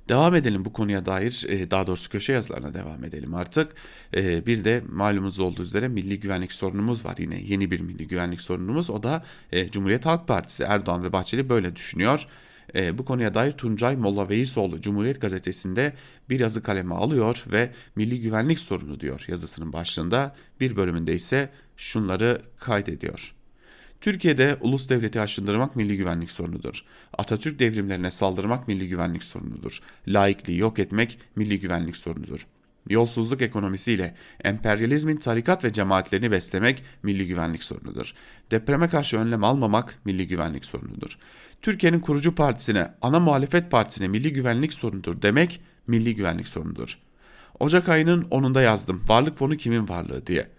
Devam 0.10 0.36
edelim 0.36 0.66
bu 0.66 0.74
konuya 0.74 1.06
dair 1.06 1.46
e, 1.50 1.72
daha 1.72 1.88
doğrusu 1.88 2.10
köşe 2.10 2.34
yazılarına 2.34 2.74
devam 2.74 3.04
edelim 3.04 3.36
artık. 3.36 3.72
E, 4.16 4.46
bir 4.46 4.64
de 4.64 4.84
malumunuz 4.92 5.40
olduğu 5.40 5.64
üzere 5.64 5.88
milli 5.88 6.20
güvenlik 6.20 6.52
sorunumuz 6.52 7.06
var 7.06 7.16
yine 7.18 7.42
yeni 7.42 7.72
bir 7.72 7.80
milli 7.80 8.08
güvenlik 8.08 8.42
sorunumuz 8.42 8.90
o 8.90 9.04
da 9.04 9.24
e, 9.52 9.70
Cumhuriyet 9.70 10.06
Halk 10.06 10.28
Partisi 10.28 10.64
Erdoğan 10.64 11.04
ve 11.04 11.14
Bahçeli 11.14 11.50
böyle 11.50 11.76
düşünüyor. 11.76 12.28
Bu 12.94 13.06
konuya 13.06 13.34
dair 13.34 13.52
Tuncay 13.52 13.96
Molla 13.96 14.30
Veisoğlu 14.30 14.82
Cumhuriyet 14.82 15.22
Gazetesi'nde 15.22 15.94
bir 16.30 16.40
yazı 16.40 16.64
kaleme 16.64 16.96
alıyor 16.96 17.44
ve 17.52 17.72
milli 17.96 18.22
güvenlik 18.22 18.60
sorunu 18.60 19.00
diyor 19.00 19.26
yazısının 19.28 19.74
başlığında. 19.74 20.36
Bir 20.60 20.76
bölümünde 20.76 21.16
ise 21.16 21.50
şunları 21.78 22.42
kaydediyor. 22.60 23.36
Türkiye'de 24.02 24.58
ulus 24.62 24.90
devleti 24.90 25.22
aşındırmak 25.22 25.76
milli 25.76 25.98
güvenlik 25.98 26.32
sorunudur. 26.32 26.84
Atatürk 27.18 27.60
devrimlerine 27.60 28.12
saldırmak 28.12 28.68
milli 28.68 28.90
güvenlik 28.90 29.24
sorunudur. 29.24 29.80
Laikliği 30.08 30.60
yok 30.60 30.80
etmek 30.80 31.20
milli 31.36 31.60
güvenlik 31.60 31.98
sorunudur. 31.98 32.48
Yolsuzluk 32.90 33.42
ekonomisiyle 33.42 34.16
emperyalizmin 34.44 35.18
tarikat 35.18 35.64
ve 35.64 35.74
cemaatlerini 35.74 36.32
beslemek 36.32 36.84
milli 37.04 37.28
güvenlik 37.28 37.64
sorunudur. 37.64 38.14
Depreme 38.52 38.90
karşı 38.90 39.18
önlem 39.18 39.44
almamak 39.44 40.00
milli 40.06 40.28
güvenlik 40.28 40.66
sorunudur. 40.66 41.18
Türkiye'nin 41.62 42.00
kurucu 42.00 42.36
partisine, 42.36 42.94
ana 43.02 43.20
muhalefet 43.20 43.72
partisine 43.72 44.08
milli 44.08 44.34
güvenlik 44.34 44.74
sorunudur 44.74 45.22
demek 45.22 45.62
milli 45.88 46.16
güvenlik 46.16 46.48
sorunudur. 46.48 47.00
Ocak 47.60 47.90
ayının 47.90 48.22
10'unda 48.22 48.64
yazdım. 48.64 49.04
Varlık 49.08 49.38
fonu 49.38 49.58
kimin 49.58 49.90
varlığı 49.90 50.28
diye. 50.28 50.59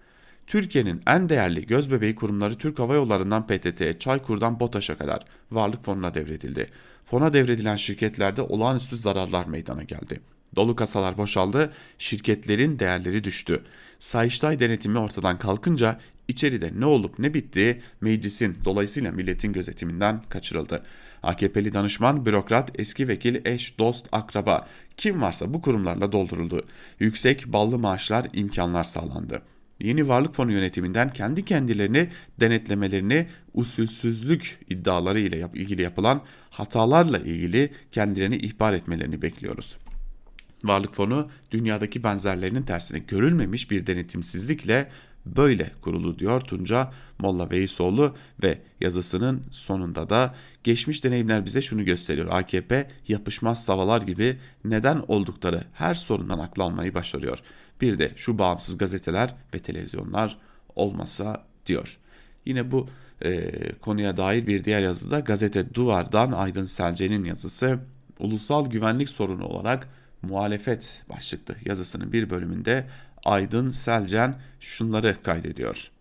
Türkiye'nin 0.51 1.01
en 1.07 1.29
değerli 1.29 1.65
gözbebeği 1.65 2.15
kurumları 2.15 2.55
Türk 2.55 2.79
Hava 2.79 2.95
Yolları'ndan 2.95 3.47
PTT'ye, 3.47 3.99
Çaykur'dan 3.99 4.59
BOTAŞ'a 4.59 4.97
kadar 4.97 5.25
varlık 5.51 5.83
fonuna 5.83 6.13
devredildi. 6.13 6.67
Fona 7.05 7.33
devredilen 7.33 7.75
şirketlerde 7.75 8.41
olağanüstü 8.41 8.97
zararlar 8.97 9.45
meydana 9.45 9.83
geldi. 9.83 10.21
Dolu 10.55 10.75
kasalar 10.75 11.17
boşaldı, 11.17 11.73
şirketlerin 11.97 12.79
değerleri 12.79 13.23
düştü. 13.23 13.63
Sayıştay 13.99 14.59
denetimi 14.59 14.97
ortadan 14.97 15.39
kalkınca 15.39 15.99
içeride 16.27 16.71
ne 16.79 16.85
olup 16.85 17.19
ne 17.19 17.33
bittiği 17.33 17.81
meclisin 18.01 18.57
dolayısıyla 18.65 19.11
milletin 19.11 19.53
gözetiminden 19.53 20.21
kaçırıldı. 20.29 20.83
AKP'li 21.23 21.73
danışman, 21.73 22.25
bürokrat, 22.25 22.79
eski 22.79 23.07
vekil, 23.07 23.45
eş, 23.45 23.79
dost, 23.79 24.07
akraba 24.11 24.67
kim 24.97 25.21
varsa 25.21 25.53
bu 25.53 25.61
kurumlarla 25.61 26.11
dolduruldu. 26.11 26.65
Yüksek 26.99 27.47
ballı 27.47 27.79
maaşlar, 27.79 28.27
imkanlar 28.33 28.83
sağlandı. 28.83 29.41
Yeni 29.83 30.07
Varlık 30.07 30.35
Fonu 30.35 30.51
yönetiminden 30.51 31.13
kendi 31.13 31.45
kendilerini 31.45 32.09
denetlemelerini 32.39 33.27
usulsüzlük 33.53 34.59
iddiaları 34.69 35.19
ile 35.19 35.49
ilgili 35.53 35.81
yapılan 35.81 36.21
hatalarla 36.49 37.17
ilgili 37.17 37.71
kendilerini 37.91 38.37
ihbar 38.37 38.73
etmelerini 38.73 39.21
bekliyoruz. 39.21 39.77
Varlık 40.63 40.93
fonu 40.93 41.29
dünyadaki 41.51 42.03
benzerlerinin 42.03 42.63
tersine 42.63 42.99
görülmemiş 42.99 43.71
bir 43.71 43.87
denetimsizlikle 43.87 44.89
böyle 45.25 45.71
kurulu 45.81 46.19
diyor 46.19 46.41
Tunca 46.41 46.91
Molla 47.19 47.49
Veysoğlu 47.49 48.15
ve 48.43 48.57
yazısının 48.81 49.43
sonunda 49.51 50.09
da 50.09 50.35
geçmiş 50.63 51.03
deneyimler 51.03 51.45
bize 51.45 51.61
şunu 51.61 51.85
gösteriyor. 51.85 52.27
AKP 52.31 52.91
yapışmaz 53.07 53.65
tavalar 53.65 54.01
gibi 54.01 54.37
neden 54.65 55.03
oldukları 55.07 55.63
her 55.73 55.93
sorundan 55.93 56.39
aklanmayı 56.39 56.93
başarıyor. 56.93 57.39
Bir 57.81 57.97
de 57.97 58.11
şu 58.15 58.37
bağımsız 58.37 58.77
gazeteler 58.77 59.35
ve 59.53 59.59
televizyonlar 59.59 60.37
olmasa 60.75 61.45
diyor. 61.65 61.97
Yine 62.45 62.71
bu 62.71 62.89
e, 63.21 63.51
konuya 63.81 64.17
dair 64.17 64.47
bir 64.47 64.63
diğer 64.63 64.81
yazıda 64.81 65.19
gazete 65.19 65.73
Duvar'dan 65.73 66.31
Aydın 66.31 66.65
Selce'nin 66.65 67.23
yazısı 67.23 67.79
ulusal 68.19 68.69
güvenlik 68.69 69.09
sorunu 69.09 69.45
olarak 69.45 69.87
muhalefet 70.21 71.03
başlıklı 71.09 71.55
yazısının 71.65 72.13
bir 72.13 72.29
bölümünde 72.29 72.87
Aydın 73.23 73.71
Selcen 73.71 74.35
şunları 74.59 75.17
kaydediyor. 75.23 75.91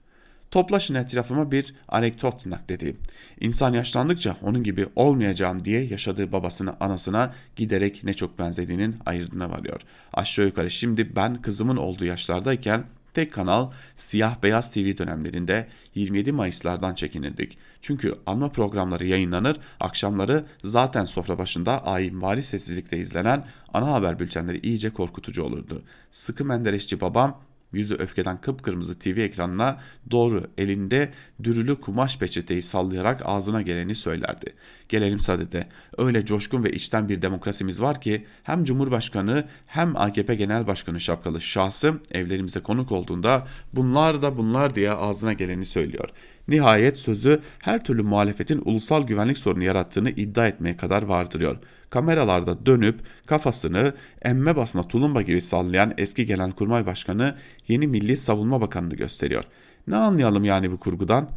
Toplaşın 0.50 0.94
etrafıma 0.94 1.50
bir 1.50 1.74
anekdot 1.88 2.46
nakledeyim. 2.46 2.96
İnsan 3.40 3.72
yaşlandıkça 3.72 4.36
onun 4.42 4.62
gibi 4.62 4.86
olmayacağım 4.96 5.64
diye 5.64 5.84
yaşadığı 5.84 6.32
babasına 6.32 6.76
anasına 6.80 7.34
giderek 7.56 8.04
ne 8.04 8.12
çok 8.12 8.38
benzediğinin 8.38 8.96
ayırdına 9.06 9.50
varıyor. 9.50 9.80
Aşağı 10.12 10.46
yukarı 10.46 10.70
şimdi 10.70 11.16
ben 11.16 11.42
kızımın 11.42 11.76
olduğu 11.76 12.04
yaşlardayken 12.04 12.84
Tek 13.14 13.32
kanal 13.32 13.70
siyah 13.96 14.42
beyaz 14.42 14.70
TV 14.70 14.98
dönemlerinde 14.98 15.68
27 15.94 16.32
Mayıslardan 16.32 16.94
çekinirdik. 16.94 17.58
Çünkü 17.80 18.14
anma 18.26 18.52
programları 18.52 19.06
yayınlanır, 19.06 19.56
akşamları 19.80 20.44
zaten 20.64 21.04
sofra 21.04 21.38
başında 21.38 21.86
ayinvari 21.86 22.42
sessizlikte 22.42 22.98
izlenen 22.98 23.46
ana 23.74 23.92
haber 23.92 24.18
bültenleri 24.18 24.58
iyice 24.58 24.90
korkutucu 24.90 25.42
olurdu. 25.42 25.82
Sıkı 26.10 26.44
menderesçi 26.44 27.00
babam 27.00 27.40
yüzü 27.72 27.94
öfkeden 27.94 28.40
kıpkırmızı 28.40 28.98
TV 28.98 29.18
ekranına 29.18 29.80
doğru 30.10 30.46
elinde 30.58 31.12
dürülü 31.42 31.80
kumaş 31.80 32.18
peçeteyi 32.18 32.62
sallayarak 32.62 33.22
ağzına 33.24 33.62
geleni 33.62 33.94
söylerdi. 33.94 34.54
Gelelim 34.90 35.20
sadede. 35.20 35.66
Öyle 35.98 36.24
coşkun 36.24 36.64
ve 36.64 36.70
içten 36.70 37.08
bir 37.08 37.22
demokrasimiz 37.22 37.80
var 37.80 38.00
ki 38.00 38.26
hem 38.42 38.64
Cumhurbaşkanı 38.64 39.44
hem 39.66 39.96
AKP 39.96 40.34
Genel 40.34 40.66
Başkanı 40.66 41.00
şapkalı 41.00 41.40
şahsı 41.40 41.94
evlerimize 42.10 42.60
konuk 42.60 42.92
olduğunda 42.92 43.46
bunlar 43.72 44.22
da 44.22 44.38
bunlar 44.38 44.74
diye 44.76 44.92
ağzına 44.92 45.32
geleni 45.32 45.64
söylüyor. 45.64 46.08
Nihayet 46.48 46.98
sözü 46.98 47.40
her 47.58 47.84
türlü 47.84 48.02
muhalefetin 48.02 48.62
ulusal 48.64 49.06
güvenlik 49.06 49.38
sorunu 49.38 49.64
yarattığını 49.64 50.10
iddia 50.10 50.46
etmeye 50.46 50.76
kadar 50.76 51.02
vardırıyor. 51.02 51.56
Kameralarda 51.90 52.66
dönüp 52.66 53.00
kafasını 53.26 53.94
emme 54.22 54.56
basma 54.56 54.88
tulumba 54.88 55.22
gibi 55.22 55.40
sallayan 55.40 55.94
eski 55.98 56.26
Genelkurmay 56.26 56.86
Başkanı 56.86 57.36
yeni 57.68 57.86
Milli 57.86 58.16
Savunma 58.16 58.60
Bakanı'nı 58.60 58.94
gösteriyor. 58.94 59.44
Ne 59.86 59.96
anlayalım 59.96 60.44
yani 60.44 60.72
bu 60.72 60.80
kurgudan? 60.80 61.30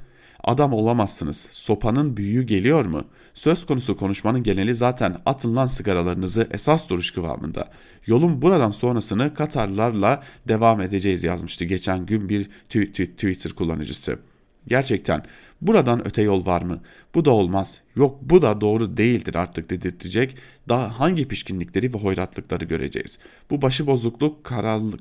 Adam 0.44 0.74
olamazsınız. 0.74 1.48
Sopanın 1.52 2.18
büyüğü 2.18 2.44
geliyor 2.44 2.86
mu? 2.86 3.04
Söz 3.34 3.66
konusu 3.66 3.98
konuşmanın 3.98 4.44
geneli 4.44 4.76
zaten 4.76 5.18
atın 5.26 5.56
lan 5.56 5.68
sigaralarınızı 5.68 6.48
esas 6.52 6.90
duruş 6.90 7.12
kıvamında. 7.12 7.70
Yolun 8.06 8.42
buradan 8.42 8.72
sonrasını 8.72 9.34
Katarlarla 9.34 10.24
devam 10.48 10.82
edeceğiz 10.82 11.24
yazmıştı 11.24 11.66
geçen 11.66 12.06
gün 12.06 12.30
bir 12.30 12.50
Twitter 12.70 13.52
kullanıcısı. 13.52 14.20
Gerçekten 14.68 15.24
buradan 15.68 16.08
öte 16.08 16.22
yol 16.22 16.46
var 16.46 16.62
mı? 16.62 16.82
Bu 17.16 17.26
da 17.26 17.32
olmaz. 17.32 17.82
Yok 17.96 18.20
bu 18.22 18.42
da 18.42 18.62
doğru 18.62 18.98
değildir 18.98 19.36
artık 19.36 19.70
dedirtecek. 19.70 20.36
Daha 20.70 21.00
hangi 21.00 21.28
pişkinlikleri 21.28 21.94
ve 21.94 21.98
hoyratlıkları 21.98 22.66
göreceğiz? 22.66 23.20
Bu 23.50 23.62
başıbozukluk, 23.62 24.44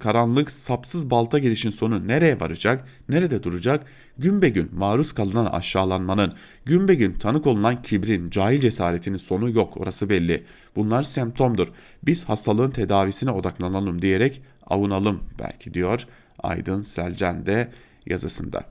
karanlık, 0.01 0.51
sapsız 0.51 1.11
balta 1.11 1.39
gelişin 1.39 1.71
sonu 1.71 2.07
nereye 2.07 2.41
varacak? 2.41 2.89
Nerede 3.09 3.43
duracak? 3.43 3.85
Gün 4.19 4.43
be 4.43 4.49
gün 4.49 4.71
maruz 4.75 5.13
kalınan 5.13 5.47
aşağılanmanın, 5.47 6.35
gün 6.65 6.89
be 6.89 6.95
gün 6.95 7.13
tanık 7.13 7.47
olunan 7.47 7.83
kibrin, 7.83 8.31
cahil 8.31 8.61
cesaretinin 8.61 9.17
sonu 9.17 9.51
yok 9.51 9.77
orası 9.77 10.09
belli. 10.09 10.45
Bunlar 10.77 11.03
semptomdur. 11.03 11.69
Biz 12.03 12.25
hastalığın 12.25 12.71
tedavisine 12.71 13.31
odaklanalım 13.31 14.03
diyerek 14.03 14.43
avunalım 14.67 15.21
belki 15.39 15.75
diyor 15.75 16.07
Aydın 16.39 16.83
Selcan 16.83 17.47
de 17.47 17.73
yazısında. 18.07 18.65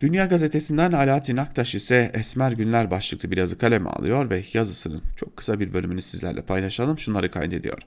Dünya 0.00 0.26
Gazetesi'nden 0.26 0.92
Alaaddin 0.92 1.36
Aktaş 1.36 1.74
ise 1.74 2.10
Esmer 2.14 2.52
Günler 2.52 2.90
başlıklı 2.90 3.30
bir 3.30 3.36
yazı 3.36 3.58
kaleme 3.58 3.90
alıyor 3.90 4.30
ve 4.30 4.44
yazısının 4.52 5.02
çok 5.16 5.36
kısa 5.36 5.60
bir 5.60 5.72
bölümünü 5.72 6.02
sizlerle 6.02 6.42
paylaşalım. 6.42 6.98
Şunları 6.98 7.30
kaydediyor. 7.30 7.78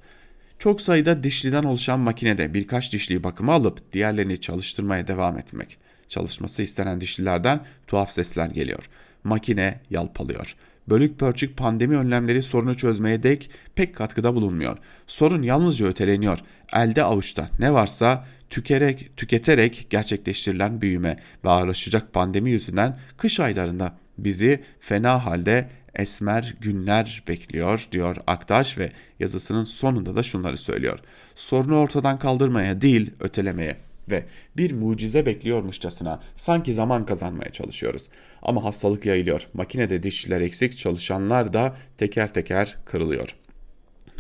Çok 0.60 0.82
sayıda 0.82 1.24
dişliden 1.24 1.64
oluşan 1.64 1.99
makinede 1.99 2.53
birkaç 2.53 2.93
dişliyi 2.93 3.24
bakıma 3.24 3.53
alıp 3.53 3.93
diğerlerini 3.93 4.41
çalıştırmaya 4.41 5.07
devam 5.07 5.38
etmek. 5.38 5.78
Çalışması 6.07 6.62
istenen 6.62 7.01
dişlilerden 7.01 7.66
tuhaf 7.88 8.12
sesler 8.12 8.49
geliyor. 8.49 8.89
Makine 9.24 9.80
yalpalıyor. 9.89 10.55
Bölük 10.89 11.20
pörçük 11.20 11.57
pandemi 11.57 11.97
önlemleri 11.97 12.41
sorunu 12.41 12.78
çözmeye 12.78 13.24
dek 13.24 13.49
pek 13.76 13.95
katkıda 13.95 14.36
bulunmuyor. 14.36 14.78
Sorun 15.07 15.41
yalnızca 15.41 15.86
öteleniyor. 15.86 16.39
Elde 16.74 17.03
avuçta 17.03 17.49
ne 17.60 17.74
varsa 17.74 18.26
tükerek, 18.50 19.18
tüketerek 19.18 19.88
gerçekleştirilen 19.89 20.82
büyüme 20.82 21.18
ve 21.45 21.50
ağırlaşacak 21.50 22.14
pandemi 22.14 22.52
yüzünden 22.52 23.00
kış 23.18 23.39
aylarında 23.39 23.97
bizi 24.18 24.64
fena 24.80 25.26
halde 25.26 25.70
esmer 25.95 26.56
günler 26.62 27.24
bekliyor 27.28 27.88
diyor 27.91 28.16
Aktaş 28.28 28.78
ve 28.78 28.91
yazısının 29.20 29.64
sonunda 29.64 30.16
da 30.16 30.24
şunları 30.24 30.58
söylüyor. 30.58 31.00
Sorunu 31.36 31.80
ortadan 31.80 32.20
kaldırmaya 32.20 32.82
değil 32.82 33.12
ötelemeye 33.20 33.78
ve 34.10 34.26
bir 34.58 34.72
mucize 34.72 35.26
bekliyormuşçasına 35.26 36.20
sanki 36.36 36.74
zaman 36.74 37.06
kazanmaya 37.06 37.50
çalışıyoruz. 37.52 38.10
Ama 38.41 38.64
hastalık 38.64 39.06
yayılıyor. 39.06 39.47
Makinede 39.54 40.04
dişçiler 40.04 40.41
eksik, 40.41 40.78
çalışanlar 40.78 41.54
da 41.54 41.76
teker 41.97 42.34
teker 42.34 42.78
kırılıyor. 42.86 43.36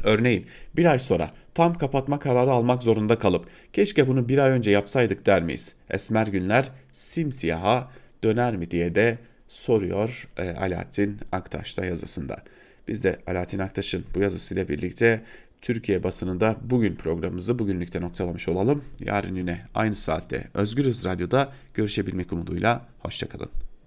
Örneğin 0.03 0.45
bir 0.75 0.85
ay 0.85 0.99
sonra 0.99 1.31
tam 1.53 1.77
kapatma 1.77 2.19
kararı 2.19 2.51
almak 2.51 2.83
zorunda 2.83 3.19
kalıp 3.19 3.47
keşke 3.73 4.07
bunu 4.07 4.29
bir 4.29 4.37
ay 4.37 4.51
önce 4.51 4.71
yapsaydık 4.71 5.25
der 5.25 5.43
miyiz? 5.43 5.75
Esmer 5.89 6.27
günler 6.27 6.69
simsiyaha 6.91 7.91
döner 8.23 8.55
mi 8.55 8.71
diye 8.71 8.95
de 8.95 9.17
soruyor 9.47 10.27
e, 10.37 10.49
Alaaddin 10.49 11.17
Aktaş'ta 11.31 11.85
yazısında. 11.85 12.43
Biz 12.87 13.03
de 13.03 13.19
Alaaddin 13.27 13.59
Aktaş'ın 13.59 14.05
bu 14.15 14.19
yazısıyla 14.19 14.69
birlikte 14.69 15.21
Türkiye 15.61 16.03
basınında 16.03 16.55
bugün 16.61 16.95
programımızı 16.95 17.59
bugünlükte 17.59 18.01
noktalamış 18.01 18.49
olalım. 18.49 18.83
Yarın 18.99 19.35
yine 19.35 19.61
aynı 19.75 19.95
saatte 19.95 20.43
Özgürüz 20.53 21.05
Radyo'da 21.05 21.53
görüşebilmek 21.73 22.33
umuduyla. 22.33 22.85
Hoşçakalın. 22.99 23.68